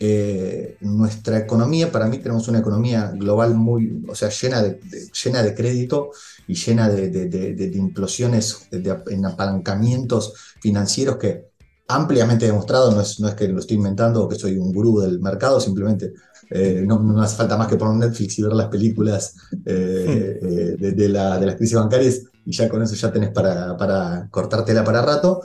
eh, 0.05 0.79
nuestra 0.81 1.39
economía, 1.39 1.93
para 1.93 2.07
mí 2.07 2.19
tenemos 2.19 2.49
una 2.49 2.59
economía 2.59 3.13
global 3.15 3.55
muy, 3.55 4.05
o 4.09 4.17
sea, 4.17 4.31
llena 4.31 4.61
de 4.61 4.81
llena 5.23 5.45
de 5.45 5.55
crédito 5.55 6.11
y 6.49 6.55
llena 6.55 6.89
de, 6.89 7.09
de, 7.09 7.71
implosiones, 7.77 8.67
en 8.73 9.25
apalancamientos 9.25 10.35
financieros 10.61 11.19
que 11.19 11.53
ampliamente 11.87 12.47
demostrado, 12.47 12.91
no 12.91 13.01
es, 13.01 13.21
no 13.21 13.29
es 13.29 13.35
que 13.37 13.47
lo 13.47 13.61
estoy 13.61 13.77
inventando 13.77 14.25
o 14.25 14.29
que 14.29 14.35
soy 14.35 14.57
un 14.57 14.73
gurú 14.73 14.99
del 14.99 15.21
mercado, 15.21 15.61
simplemente 15.61 16.15
eh, 16.51 16.83
no, 16.85 16.99
no, 16.99 17.23
hace 17.23 17.37
falta 17.37 17.57
más 17.57 17.69
que 17.69 17.77
poner 17.77 18.09
Netflix 18.09 18.41
y 18.41 18.43
ver 18.43 18.55
las 18.55 18.69
películas 18.69 19.37
eh, 19.65 20.39
eh, 20.81 20.93
de, 20.93 21.09
la, 21.09 21.39
de, 21.39 21.47
las 21.47 21.55
crisis 21.55 21.77
bancarias 21.77 22.23
y 22.45 22.51
ya 22.51 22.69
con 22.69 22.83
eso 22.83 22.97
ya 22.97 23.13
tenés 23.13 23.31
para, 23.31 23.77
para 23.77 24.27
cortártela 24.33 24.83
para 24.83 25.03
rato. 25.03 25.43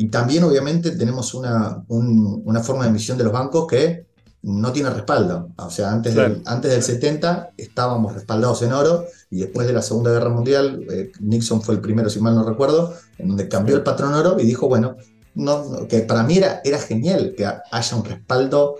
Y 0.00 0.08
también 0.08 0.44
obviamente 0.44 0.92
tenemos 0.92 1.34
una, 1.34 1.84
una 1.88 2.60
forma 2.60 2.84
de 2.84 2.88
emisión 2.88 3.18
de 3.18 3.24
los 3.24 3.34
bancos 3.34 3.66
que 3.66 4.06
no 4.40 4.72
tiene 4.72 4.88
respaldo. 4.88 5.50
O 5.58 5.68
sea, 5.68 5.92
antes, 5.92 6.14
del, 6.14 6.40
antes 6.46 6.70
del 6.70 6.82
70 6.82 7.50
estábamos 7.58 8.14
respaldados 8.14 8.62
en 8.62 8.72
oro 8.72 9.04
y 9.28 9.40
después 9.40 9.66
de 9.66 9.74
la 9.74 9.82
Segunda 9.82 10.10
Guerra 10.10 10.30
Mundial, 10.30 10.86
eh, 10.90 11.12
Nixon 11.20 11.60
fue 11.60 11.74
el 11.74 11.82
primero, 11.82 12.08
si 12.08 12.18
mal 12.18 12.34
no 12.34 12.48
recuerdo, 12.48 12.94
en 13.18 13.28
donde 13.28 13.46
cambió 13.46 13.76
el 13.76 13.82
patrón 13.82 14.14
oro 14.14 14.40
y 14.40 14.46
dijo, 14.46 14.68
bueno, 14.68 14.96
no, 15.34 15.86
que 15.86 16.00
para 16.00 16.22
mí 16.22 16.38
era, 16.38 16.62
era 16.64 16.78
genial 16.78 17.34
que 17.36 17.44
haya 17.44 17.96
un 17.96 18.04
respaldo 18.06 18.76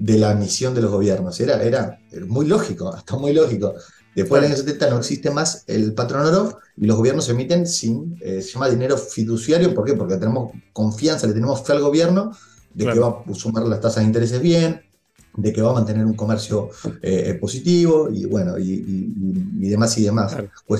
de 0.00 0.18
la 0.18 0.34
misión 0.34 0.74
de 0.74 0.82
los 0.82 0.90
gobiernos. 0.90 1.38
Era, 1.38 1.62
era, 1.62 2.00
muy 2.26 2.44
lógico, 2.44 2.92
hasta 2.92 3.16
muy 3.16 3.32
lógico. 3.32 3.74
Después 4.16 4.40
del 4.40 4.50
año 4.50 4.58
70 4.58 4.90
no 4.90 4.96
existe 4.96 5.30
más 5.30 5.62
el 5.66 5.92
patrón 5.92 6.24
oro 6.24 6.58
y 6.74 6.86
los 6.86 6.96
gobiernos 6.96 7.28
emiten 7.28 7.66
sin, 7.66 8.16
eh, 8.22 8.40
se 8.40 8.52
llama 8.52 8.70
dinero 8.70 8.96
fiduciario, 8.96 9.74
¿por 9.74 9.84
qué? 9.84 9.92
Porque 9.92 10.16
tenemos 10.16 10.52
confianza, 10.72 11.26
le 11.26 11.34
tenemos 11.34 11.62
fe 11.62 11.74
al 11.74 11.82
gobierno 11.82 12.34
de 12.72 12.86
que 12.86 12.98
va 12.98 13.08
a 13.08 13.34
sumar 13.34 13.64
las 13.64 13.78
tasas 13.78 14.02
de 14.02 14.04
intereses 14.04 14.40
bien, 14.40 14.80
de 15.36 15.52
que 15.52 15.60
va 15.60 15.70
a 15.70 15.74
mantener 15.74 16.06
un 16.06 16.14
comercio 16.14 16.70
eh, 17.02 17.36
positivo 17.38 18.08
y 18.10 18.24
bueno, 18.24 18.58
y, 18.58 19.68
demás 19.68 19.98
y 19.98 20.04
demás. 20.04 20.34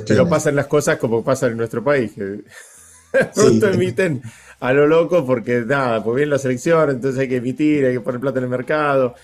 Pero 0.07 0.27
pasan 0.27 0.57
las 0.57 0.67
cosas 0.67 0.97
como 0.97 1.23
pasan 1.23 1.51
en 1.51 1.59
nuestro 1.59 1.85
país, 1.85 2.13
que 2.13 2.43
pronto 3.35 3.69
emiten 3.69 4.23
a 4.61 4.73
lo 4.73 4.87
loco 4.87 5.27
porque 5.27 5.63
nada, 5.67 6.03
pues 6.03 6.17
viene 6.17 6.31
la 6.31 6.39
selección, 6.39 6.89
entonces 6.89 7.21
hay 7.21 7.29
que 7.29 7.37
emitir, 7.37 7.85
hay 7.85 7.93
que 7.93 8.01
poner 8.01 8.19
plata 8.19 8.39
en 8.39 8.45
el 8.45 8.51
mercado 8.51 9.15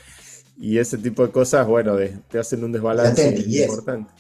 y 0.59 0.79
ese 0.79 0.99
tipo 0.99 1.27
de 1.27 1.33
cosas, 1.33 1.67
bueno, 1.67 1.97
te 2.29 2.39
hacen 2.39 2.63
un 2.65 2.73
desbalance 2.73 3.37
importante. 3.37 4.13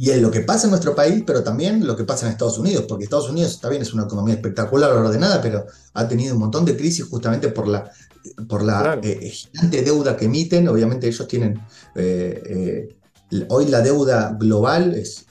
Y 0.00 0.08
es 0.08 0.22
lo 0.22 0.30
que 0.30 0.40
pasa 0.40 0.64
en 0.66 0.70
nuestro 0.70 0.94
país, 0.94 1.22
pero 1.26 1.44
también 1.44 1.86
lo 1.86 1.94
que 1.94 2.04
pasa 2.04 2.24
en 2.24 2.32
Estados 2.32 2.58
Unidos, 2.58 2.86
porque 2.88 3.04
Estados 3.04 3.28
Unidos 3.28 3.60
también 3.60 3.82
es 3.82 3.92
una 3.92 4.04
economía 4.04 4.32
espectacular, 4.32 4.90
ordenada, 4.92 5.42
pero 5.42 5.66
ha 5.92 6.08
tenido 6.08 6.34
un 6.34 6.40
montón 6.40 6.64
de 6.64 6.74
crisis 6.74 7.04
justamente 7.04 7.48
por 7.48 7.68
la, 7.68 7.90
por 8.48 8.62
la 8.62 8.98
eh, 9.02 9.28
gigante 9.28 9.82
deuda 9.82 10.16
que 10.16 10.24
emiten. 10.24 10.68
Obviamente 10.68 11.06
ellos 11.06 11.28
tienen, 11.28 11.60
eh, 11.94 12.42
eh, 12.46 12.96
hoy 13.48 13.66
la 13.66 13.80
deuda 13.80 14.36
global 14.38 14.94
es 14.94 15.26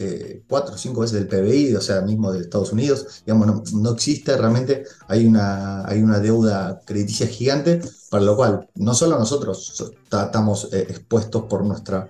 cuatro 0.48 0.76
o 0.76 0.78
cinco 0.78 1.02
veces 1.02 1.16
del 1.16 1.28
PBI, 1.28 1.76
o 1.76 1.82
sea, 1.82 2.02
mismo 2.02 2.32
de 2.32 2.42
Estados 2.42 2.72
Unidos, 2.72 3.24
digamos, 3.26 3.74
no, 3.74 3.92
existe 3.92 4.36
realmente, 4.38 4.86
hay 5.08 5.26
una, 5.26 5.86
hay 5.86 6.02
una 6.02 6.20
deuda 6.20 6.82
crediticia 6.86 7.28
gigante, 7.28 7.82
para 8.10 8.24
lo 8.24 8.36
cual 8.36 8.70
no 8.76 8.94
solo 8.94 9.18
nosotros 9.18 9.94
estamos 10.12 10.70
expuestos 10.72 11.44
por 11.44 11.66
nuestra 11.66 12.10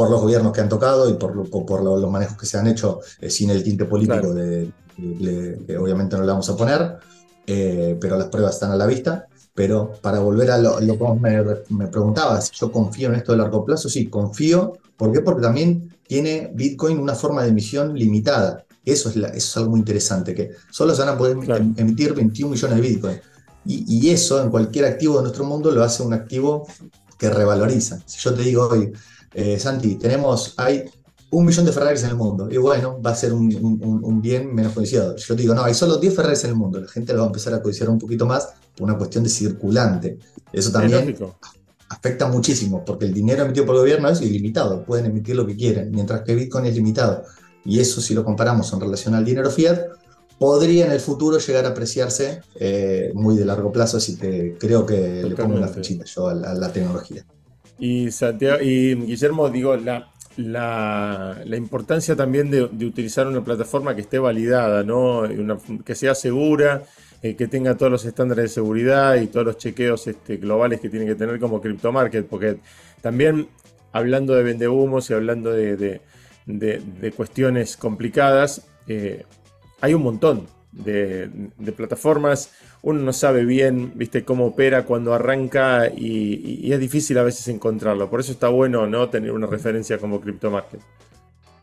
por 0.00 0.10
los 0.10 0.22
gobiernos 0.22 0.54
que 0.54 0.62
han 0.62 0.68
tocado 0.70 1.10
y 1.10 1.12
por, 1.12 1.50
por 1.50 1.82
los 1.82 2.10
manejos 2.10 2.38
que 2.38 2.46
se 2.46 2.56
han 2.56 2.66
hecho 2.66 3.00
eh, 3.20 3.28
sin 3.28 3.50
el 3.50 3.62
tinte 3.62 3.84
político 3.84 4.32
de, 4.32 4.72
que 4.96 5.76
obviamente 5.76 6.16
no 6.16 6.22
le 6.22 6.30
vamos 6.30 6.48
a 6.48 6.56
poner, 6.56 6.96
eh, 7.46 7.98
pero 8.00 8.16
las 8.16 8.28
pruebas 8.28 8.54
están 8.54 8.70
a 8.70 8.76
la 8.76 8.86
vista. 8.86 9.26
Pero 9.54 9.92
para 10.00 10.20
volver 10.20 10.50
a 10.50 10.58
lo, 10.58 10.78
que 10.78 10.92
vos 10.92 11.20
me, 11.20 11.42
me 11.70 11.86
preguntabas, 11.88 12.50
yo 12.52 12.70
confío 12.70 13.08
en 13.08 13.16
esto 13.16 13.32
de 13.32 13.38
largo 13.38 13.64
plazo, 13.64 13.88
sí, 13.88 14.06
confío. 14.06 14.74
¿Por 14.96 15.12
qué? 15.12 15.20
Porque 15.20 15.42
también 15.42 15.94
tiene 16.06 16.50
Bitcoin 16.54 16.98
una 16.98 17.14
forma 17.14 17.42
de 17.42 17.50
emisión 17.50 17.94
limitada. 17.94 18.64
Eso 18.84 19.10
es, 19.10 19.16
eso 19.16 19.30
es 19.34 19.56
algo 19.56 19.70
muy 19.70 19.80
interesante, 19.80 20.34
que 20.34 20.50
solo 20.70 20.94
se 20.94 21.02
van 21.02 21.14
a 21.14 21.18
poder 21.18 21.36
em, 21.36 21.74
emitir 21.76 22.14
21 22.14 22.50
millones 22.52 22.76
de 22.76 22.82
Bitcoin. 22.82 23.20
Y, 23.64 23.84
y, 23.86 24.10
eso 24.10 24.42
en 24.42 24.50
cualquier 24.50 24.86
activo 24.86 25.16
de 25.16 25.22
nuestro 25.22 25.44
mundo 25.44 25.70
lo 25.70 25.84
hace 25.84 26.02
un 26.02 26.14
activo 26.14 26.66
que 27.18 27.28
revaloriza. 27.28 28.00
Si 28.06 28.18
yo 28.18 28.34
te 28.34 28.42
digo 28.42 28.68
hoy, 28.68 28.90
eh, 29.34 29.58
Santi, 29.58 29.96
tenemos, 29.96 30.54
hay 30.56 30.84
un 31.30 31.46
millón 31.46 31.64
de 31.64 31.72
Ferraris 31.72 32.02
en 32.02 32.10
el 32.10 32.16
mundo, 32.16 32.48
y 32.50 32.56
bueno, 32.56 33.00
va 33.00 33.10
a 33.10 33.14
ser 33.14 33.32
un, 33.32 34.20
bien 34.20 34.52
menos 34.54 34.72
codiciado. 34.72 35.16
Yo 35.16 35.36
te 35.36 35.42
digo, 35.42 35.54
no, 35.54 35.62
hay 35.62 35.74
solo 35.74 35.96
10 35.96 36.14
Ferraris 36.14 36.44
en 36.44 36.50
el 36.50 36.56
mundo, 36.56 36.80
la 36.80 36.88
gente 36.88 37.12
lo 37.12 37.20
va 37.20 37.24
a 37.26 37.28
empezar 37.28 37.54
a 37.54 37.62
codiciar 37.62 37.88
un 37.88 37.98
poquito 37.98 38.26
más 38.26 38.48
por 38.76 38.88
una 38.88 38.98
cuestión 38.98 39.22
de 39.24 39.30
circulante. 39.30 40.18
Eso 40.52 40.72
también 40.72 41.16
afecta 41.88 42.26
muchísimo, 42.26 42.84
porque 42.84 43.06
el 43.06 43.14
dinero 43.14 43.44
emitido 43.44 43.66
por 43.66 43.76
el 43.76 43.82
gobierno 43.82 44.08
es 44.08 44.20
ilimitado, 44.22 44.84
pueden 44.84 45.06
emitir 45.06 45.36
lo 45.36 45.46
que 45.46 45.56
quieren, 45.56 45.90
mientras 45.90 46.22
que 46.22 46.34
Bitcoin 46.34 46.66
es 46.66 46.74
limitado. 46.74 47.22
Y 47.64 47.78
eso, 47.78 48.00
si 48.00 48.14
lo 48.14 48.24
comparamos 48.24 48.72
en 48.72 48.80
relación 48.80 49.14
al 49.14 49.24
dinero 49.24 49.50
fiat, 49.50 49.78
podría 50.38 50.86
en 50.86 50.92
el 50.92 51.00
futuro 51.00 51.38
llegar 51.38 51.66
a 51.66 51.68
apreciarse 51.68 52.40
eh, 52.54 53.12
muy 53.14 53.36
de 53.36 53.44
largo 53.44 53.70
plazo, 53.70 53.98
así 53.98 54.16
que 54.16 54.56
creo 54.58 54.86
que 54.86 55.22
le 55.22 55.34
pongo 55.36 55.54
una 55.54 55.68
fechita 55.68 56.04
yo 56.04 56.28
a 56.28 56.34
la 56.34 56.72
tecnología. 56.72 57.24
Y, 57.78 58.10
Santiago, 58.10 58.60
y 58.62 58.94
Guillermo, 58.94 59.48
digo, 59.48 59.76
la, 59.76 60.10
la, 60.40 61.42
importancia 61.56 62.16
también 62.16 62.50
de, 62.50 62.62
utilizar 62.62 63.26
una 63.26 63.44
plataforma 63.44 63.94
que 63.94 64.02
esté 64.02 64.18
validada, 64.18 64.82
¿no? 64.82 65.22
que 65.84 65.94
sea 65.94 66.14
segura, 66.14 66.82
eh, 67.22 67.36
que 67.36 67.46
tenga 67.46 67.76
todos 67.76 67.92
los 67.92 68.04
estándares 68.04 68.44
de 68.44 68.48
seguridad 68.48 69.16
y 69.16 69.26
todos 69.26 69.46
los 69.46 69.58
chequeos 69.58 70.06
este, 70.06 70.38
globales 70.38 70.80
que 70.80 70.88
tiene 70.88 71.06
que 71.06 71.14
tener 71.14 71.38
como 71.38 71.60
CryptoMarket, 71.60 72.26
porque 72.26 72.58
también 73.00 73.48
hablando 73.92 74.34
de 74.34 74.42
vendehumos 74.42 75.10
y 75.10 75.14
hablando 75.14 75.52
de, 75.52 76.00
cuestiones 77.16 77.76
complicadas, 77.76 78.66
eh, 78.86 79.24
hay 79.80 79.94
un 79.94 80.02
montón 80.02 80.46
de, 80.72 81.30
plataformas. 81.76 82.50
Uno 82.82 83.00
no 83.00 83.12
sabe 83.12 83.44
bien, 83.44 83.92
viste, 83.94 84.24
cómo 84.24 84.46
opera 84.46 84.84
cuando 84.84 85.14
arranca 85.14 85.88
y, 85.88 86.72
es 86.72 86.80
difícil 86.80 87.18
a 87.18 87.22
veces 87.22 87.48
encontrarlo. 87.48 88.08
Por 88.10 88.20
eso 88.20 88.32
está 88.32 88.48
bueno 88.48 88.86
no 88.86 89.08
tener 89.08 89.32
una 89.32 89.46
referencia 89.46 89.98
como 89.98 90.20
CryptoMarket. 90.20 90.80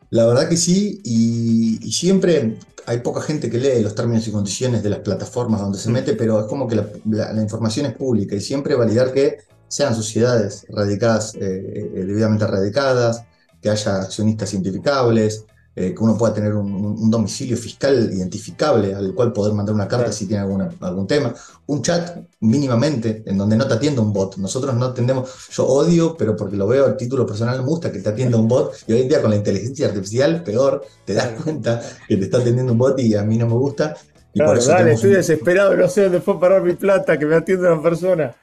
La 0.10 0.26
verdad 0.26 0.48
que 0.48 0.58
sí, 0.58 1.02
y, 1.04 1.92
siempre 1.92 2.58
hay 2.86 3.00
poca 3.00 3.22
gente 3.22 3.50
que 3.50 3.58
lee 3.58 3.82
los 3.82 3.96
términos 3.96 4.28
y 4.28 4.32
condiciones 4.32 4.82
de 4.82 4.90
las 4.90 5.00
plataformas 5.00 5.60
donde 5.60 5.78
se 5.78 5.90
mm. 5.90 5.94
mete, 5.94 6.14
pero 6.14 6.40
es 6.40 6.46
como 6.46 6.68
que 6.68 6.76
la, 6.76 7.42
información 7.42 7.88
es 7.88 7.94
pública 7.94 8.36
y 8.36 8.42
siempre 8.42 8.76
validar 8.76 9.12
que 9.12 9.40
sean 9.68 9.94
sociedades 9.94 10.66
radicadas, 10.70 11.36
eh, 11.36 11.40
eh, 11.42 12.04
debidamente 12.06 12.48
radicadas, 12.48 13.24
que 13.62 13.70
haya 13.70 13.98
accionistas 13.98 14.54
identificables, 14.54 15.44
eh, 15.80 15.94
que 15.94 16.04
uno 16.04 16.18
pueda 16.18 16.34
tener 16.34 16.56
un, 16.56 17.12
domicilio 17.12 17.56
fiscal 17.56 18.10
identificable 18.12 18.96
al 18.96 19.14
cual 19.14 19.32
poder 19.32 19.54
mandar 19.54 19.76
una 19.76 19.88
carta 19.88 20.12
si 20.12 20.26
tiene 20.26 20.42
alguna, 20.42 20.72
algún 20.82 21.06
tema, 21.06 21.32
un 21.68 21.84
chat 21.84 22.18
mínimamente 22.40 23.22
en 23.28 23.38
donde 23.38 23.56
no 23.56 23.68
te 23.68 23.76
atienda 23.76 24.02
un 24.02 24.12
bot. 24.12 24.38
Nosotros 24.38 24.74
no 24.74 24.86
atendemos, 24.86 25.30
yo 25.52 25.68
odio, 25.68 26.16
pero 26.18 26.36
porque 26.36 26.58
lo 26.58 26.66
veo 26.66 26.88
a 26.88 26.98
título 26.98 27.28
personal 27.28 27.60
me 27.60 27.68
gusta 27.68 27.92
que 27.92 28.00
te 28.00 28.10
atienda 28.10 28.40
un 28.40 28.48
bot 28.48 28.74
y 28.88 28.94
hoy 28.94 29.02
en 29.02 29.08
día 29.08 29.22
con 29.22 29.30
la 29.30 29.36
inteligencia 29.36 29.86
artificial 29.86 30.42
peor, 30.42 30.84
te 31.06 31.14
das 31.14 31.40
cuenta 31.44 31.80
que 32.08 32.18
te 32.18 32.24
está 32.24 32.40
atendiendo 32.40 32.72
un 32.72 32.80
bot 32.80 33.00
y 33.00 33.14
a 33.14 33.22
mí 33.22 33.38
no 33.38 33.46
me 33.46 33.54
gusta. 33.54 33.96
Y 34.34 34.42
por 34.42 34.58
eso 34.58 34.72
dale, 34.72 34.94
estoy 34.94 35.12
desesperado, 35.12 35.78
no 35.78 35.88
sé 35.88 36.06
dónde 36.06 36.22
fue 36.22 36.40
parar 36.40 36.64
mi 36.64 36.74
plata, 36.74 37.20
que 37.20 37.28
me 37.28 37.36
atienda 37.36 37.72
una 37.72 37.84
persona. 37.84 38.36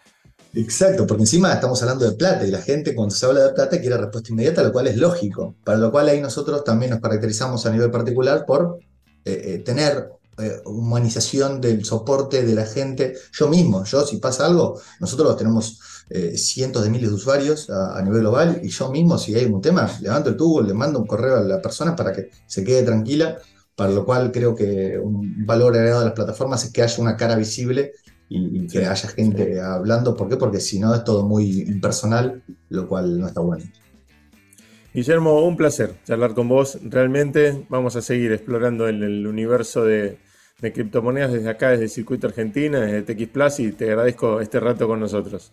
Exacto, 0.57 1.05
porque 1.07 1.25
encima 1.25 1.53
estamos 1.53 1.83
hablando 1.83 2.09
de 2.09 2.17
plata 2.17 2.47
y 2.47 2.51
la 2.51 2.63
gente 2.63 2.95
cuando 2.95 3.13
se 3.15 3.27
habla 3.27 3.45
de 3.45 3.53
plata 3.53 3.81
quiere 3.81 3.97
respuesta 3.97 4.31
inmediata, 4.31 4.63
lo 4.63 4.73
cual 4.73 4.87
es 4.87 4.97
lógico, 4.97 5.57
para 5.65 5.79
lo 5.79 5.91
cual 5.91 6.09
ahí 6.09 6.21
nosotros 6.21 6.63
también 6.63 6.93
nos 6.93 7.01
caracterizamos 7.01 7.67
a 7.67 7.71
nivel 7.71 7.91
particular 7.91 8.47
por 8.47 8.79
eh, 9.25 9.43
eh, 9.45 9.59
tener 9.65 10.11
eh, 10.39 10.61
humanización 10.65 11.61
del 11.61 11.85
soporte 11.85 12.45
de 12.45 12.55
la 12.55 12.67
gente. 12.67 13.15
Yo 13.33 13.49
mismo, 13.49 13.85
yo 13.85 14.07
si 14.07 14.19
pasa 14.19 14.47
algo, 14.47 14.81
nosotros 15.01 15.37
tenemos 15.37 15.81
cientos 16.35 16.85
de 16.85 16.91
miles 16.91 17.09
de 17.09 17.15
usuarios 17.15 17.71
a, 17.71 18.01
nivel 18.03 18.21
global 18.21 18.61
y 18.63 18.69
yo 18.69 18.91
mismo 18.91 19.17
si 19.17 19.35
hay 19.35 19.47
un 19.47 19.63
tema, 19.63 19.91
levanto 20.03 20.29
el 20.29 20.37
tubo, 20.37 20.61
le 20.61 20.75
mando 20.75 20.99
un 20.99 21.07
correo 21.07 21.39
a 21.39 21.41
la 21.41 21.63
persona 21.63 21.97
para 21.97 22.13
que 22.13 22.31
se 22.47 22.63
quede 22.63 22.83
tranquila, 22.83 23.39
para 23.75 23.91
lo 23.91 24.05
cual 24.05 24.31
creo 24.31 24.55
que 24.55 24.99
un 24.99 25.47
valor 25.47 25.75
agregado 25.75 26.01
de 26.01 26.07
las 26.07 26.15
plataformas 26.15 26.63
es 26.63 26.73
que 26.73 26.83
haya 26.83 27.03
una 27.03 27.17
cara 27.17 27.37
visible 27.37 27.93
y, 28.29 28.67
que 28.67 28.87
haya 28.87 29.09
gente 29.09 29.61
hablando. 29.61 30.17
¿Por 30.17 30.29
qué? 30.29 30.37
Porque 30.37 30.61
si 30.61 30.79
no 30.79 30.95
es 30.95 31.05
todo 31.05 31.27
muy 31.27 31.63
impersonal, 31.63 32.43
lo 32.69 32.89
cual 32.89 33.19
no 33.19 33.27
está 33.27 33.41
bueno. 33.41 33.65
Guillermo, 34.93 35.45
un 35.45 35.57
placer 35.57 35.95
charlar 36.05 36.35
con 36.35 36.49
vos. 36.49 36.79
Realmente 36.83 37.67
vamos 37.69 37.97
a 37.97 38.03
seguir 38.03 38.33
explorando 38.33 38.87
el, 38.87 39.03
el 39.03 39.27
universo 39.27 39.85
de, 39.85 40.19
criptomonedas 40.61 41.33
desde 41.33 41.51
acá, 41.51 41.71
desde 41.71 41.85
el 41.85 41.91
Circuito 41.91 42.29
Argentina, 42.29 42.81
desde 42.81 43.03
TX 43.03 43.29
Plus, 43.29 43.61
y 43.61 43.73
te 43.73 43.91
agradezco 43.91 44.41
este 44.41 44.61
rato 44.61 44.87
con 44.87 45.01
nosotros. 45.01 45.53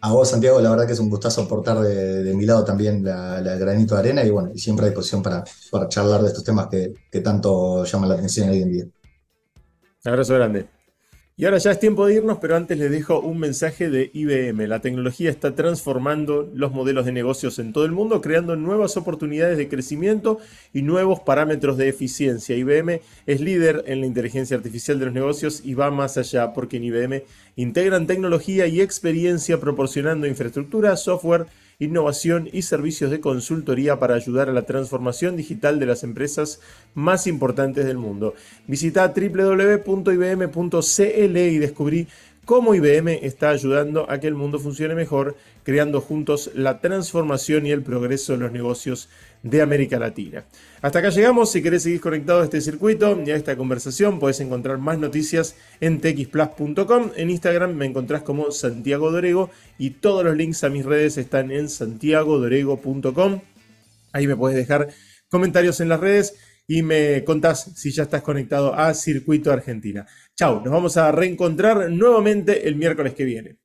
A 0.00 0.12
vos, 0.12 0.30
Santiago, 0.30 0.60
la 0.60 0.70
verdad 0.70 0.86
que 0.86 0.92
es 0.92 1.00
un 1.00 1.10
gustazo 1.10 1.42
aportar 1.42 1.80
de, 1.80 2.32
mi 2.34 2.46
lado 2.46 2.64
también 2.64 3.02
la, 3.04 3.40
granito 3.56 3.94
de 3.94 4.00
arena 4.00 4.24
y 4.24 4.30
bueno, 4.30 4.52
y 4.54 4.58
siempre 4.60 4.86
a 4.86 4.88
disposición 4.88 5.24
para, 5.24 5.42
para 5.72 5.88
charlar 5.88 6.22
de 6.22 6.28
estos 6.28 6.44
temas 6.44 6.68
que, 6.68 6.94
que 7.10 7.20
tanto 7.20 7.84
llaman 7.84 8.10
la 8.10 8.14
atención 8.14 8.48
hoy 8.48 8.62
en 8.62 8.70
día. 8.70 8.84
Un 10.04 10.12
abrazo 10.12 10.34
grande. 10.34 10.77
Y 11.40 11.44
ahora 11.44 11.58
ya 11.58 11.70
es 11.70 11.78
tiempo 11.78 12.04
de 12.04 12.14
irnos, 12.14 12.38
pero 12.38 12.56
antes 12.56 12.76
les 12.78 12.90
dejo 12.90 13.20
un 13.20 13.38
mensaje 13.38 13.88
de 13.90 14.10
IBM. 14.12 14.66
La 14.66 14.80
tecnología 14.80 15.30
está 15.30 15.54
transformando 15.54 16.50
los 16.52 16.72
modelos 16.72 17.06
de 17.06 17.12
negocios 17.12 17.60
en 17.60 17.72
todo 17.72 17.84
el 17.84 17.92
mundo, 17.92 18.20
creando 18.20 18.56
nuevas 18.56 18.96
oportunidades 18.96 19.56
de 19.56 19.68
crecimiento 19.68 20.40
y 20.74 20.82
nuevos 20.82 21.20
parámetros 21.20 21.76
de 21.76 21.90
eficiencia. 21.90 22.56
IBM 22.56 23.02
es 23.26 23.40
líder 23.40 23.84
en 23.86 24.00
la 24.00 24.06
inteligencia 24.06 24.56
artificial 24.56 24.98
de 24.98 25.04
los 25.04 25.14
negocios 25.14 25.62
y 25.64 25.74
va 25.74 25.92
más 25.92 26.18
allá 26.18 26.52
porque 26.52 26.78
en 26.78 26.82
IBM 26.82 27.22
integran 27.58 28.06
tecnología 28.06 28.68
y 28.68 28.80
experiencia 28.80 29.58
proporcionando 29.58 30.28
infraestructura, 30.28 30.96
software, 30.96 31.46
innovación 31.80 32.48
y 32.52 32.62
servicios 32.62 33.10
de 33.10 33.18
consultoría 33.18 33.98
para 33.98 34.14
ayudar 34.14 34.48
a 34.48 34.52
la 34.52 34.62
transformación 34.62 35.36
digital 35.36 35.80
de 35.80 35.86
las 35.86 36.04
empresas 36.04 36.60
más 36.94 37.26
importantes 37.26 37.84
del 37.84 37.98
mundo. 37.98 38.34
Visita 38.68 39.08
www.ibm.cl 39.08 40.06
y 41.36 41.58
descubrí 41.58 42.06
cómo 42.44 42.76
IBM 42.76 43.08
está 43.26 43.50
ayudando 43.50 44.08
a 44.08 44.20
que 44.20 44.28
el 44.28 44.36
mundo 44.36 44.60
funcione 44.60 44.94
mejor, 44.94 45.36
creando 45.64 46.00
juntos 46.00 46.52
la 46.54 46.80
transformación 46.80 47.66
y 47.66 47.72
el 47.72 47.82
progreso 47.82 48.34
de 48.34 48.38
los 48.38 48.52
negocios 48.52 49.08
de 49.42 49.62
América 49.62 49.98
Latina. 49.98 50.44
Hasta 50.80 50.98
acá 51.00 51.10
llegamos, 51.10 51.50
si 51.52 51.62
querés 51.62 51.82
seguir 51.82 52.00
conectado 52.00 52.40
a 52.40 52.44
este 52.44 52.60
circuito 52.60 53.20
y 53.24 53.30
a 53.30 53.36
esta 53.36 53.56
conversación, 53.56 54.18
podés 54.18 54.40
encontrar 54.40 54.78
más 54.78 54.98
noticias 54.98 55.56
en 55.80 56.00
txplus.com. 56.00 57.10
En 57.16 57.30
Instagram 57.30 57.74
me 57.74 57.86
encontrás 57.86 58.22
como 58.22 58.50
Santiago 58.50 59.10
Dorego 59.10 59.50
y 59.78 59.90
todos 59.90 60.24
los 60.24 60.36
links 60.36 60.64
a 60.64 60.68
mis 60.68 60.84
redes 60.84 61.18
están 61.18 61.50
en 61.50 61.68
santiagodorego.com. 61.68 63.40
Ahí 64.12 64.26
me 64.26 64.36
puedes 64.36 64.56
dejar 64.56 64.88
comentarios 65.28 65.80
en 65.80 65.88
las 65.88 66.00
redes 66.00 66.34
y 66.66 66.82
me 66.82 67.24
contás 67.24 67.72
si 67.76 67.90
ya 67.90 68.04
estás 68.04 68.22
conectado 68.22 68.74
a 68.74 68.92
Circuito 68.94 69.50
Argentina. 69.50 70.06
Chau, 70.36 70.62
nos 70.62 70.72
vamos 70.72 70.96
a 70.96 71.10
reencontrar 71.12 71.90
nuevamente 71.90 72.68
el 72.68 72.76
miércoles 72.76 73.14
que 73.14 73.24
viene. 73.24 73.58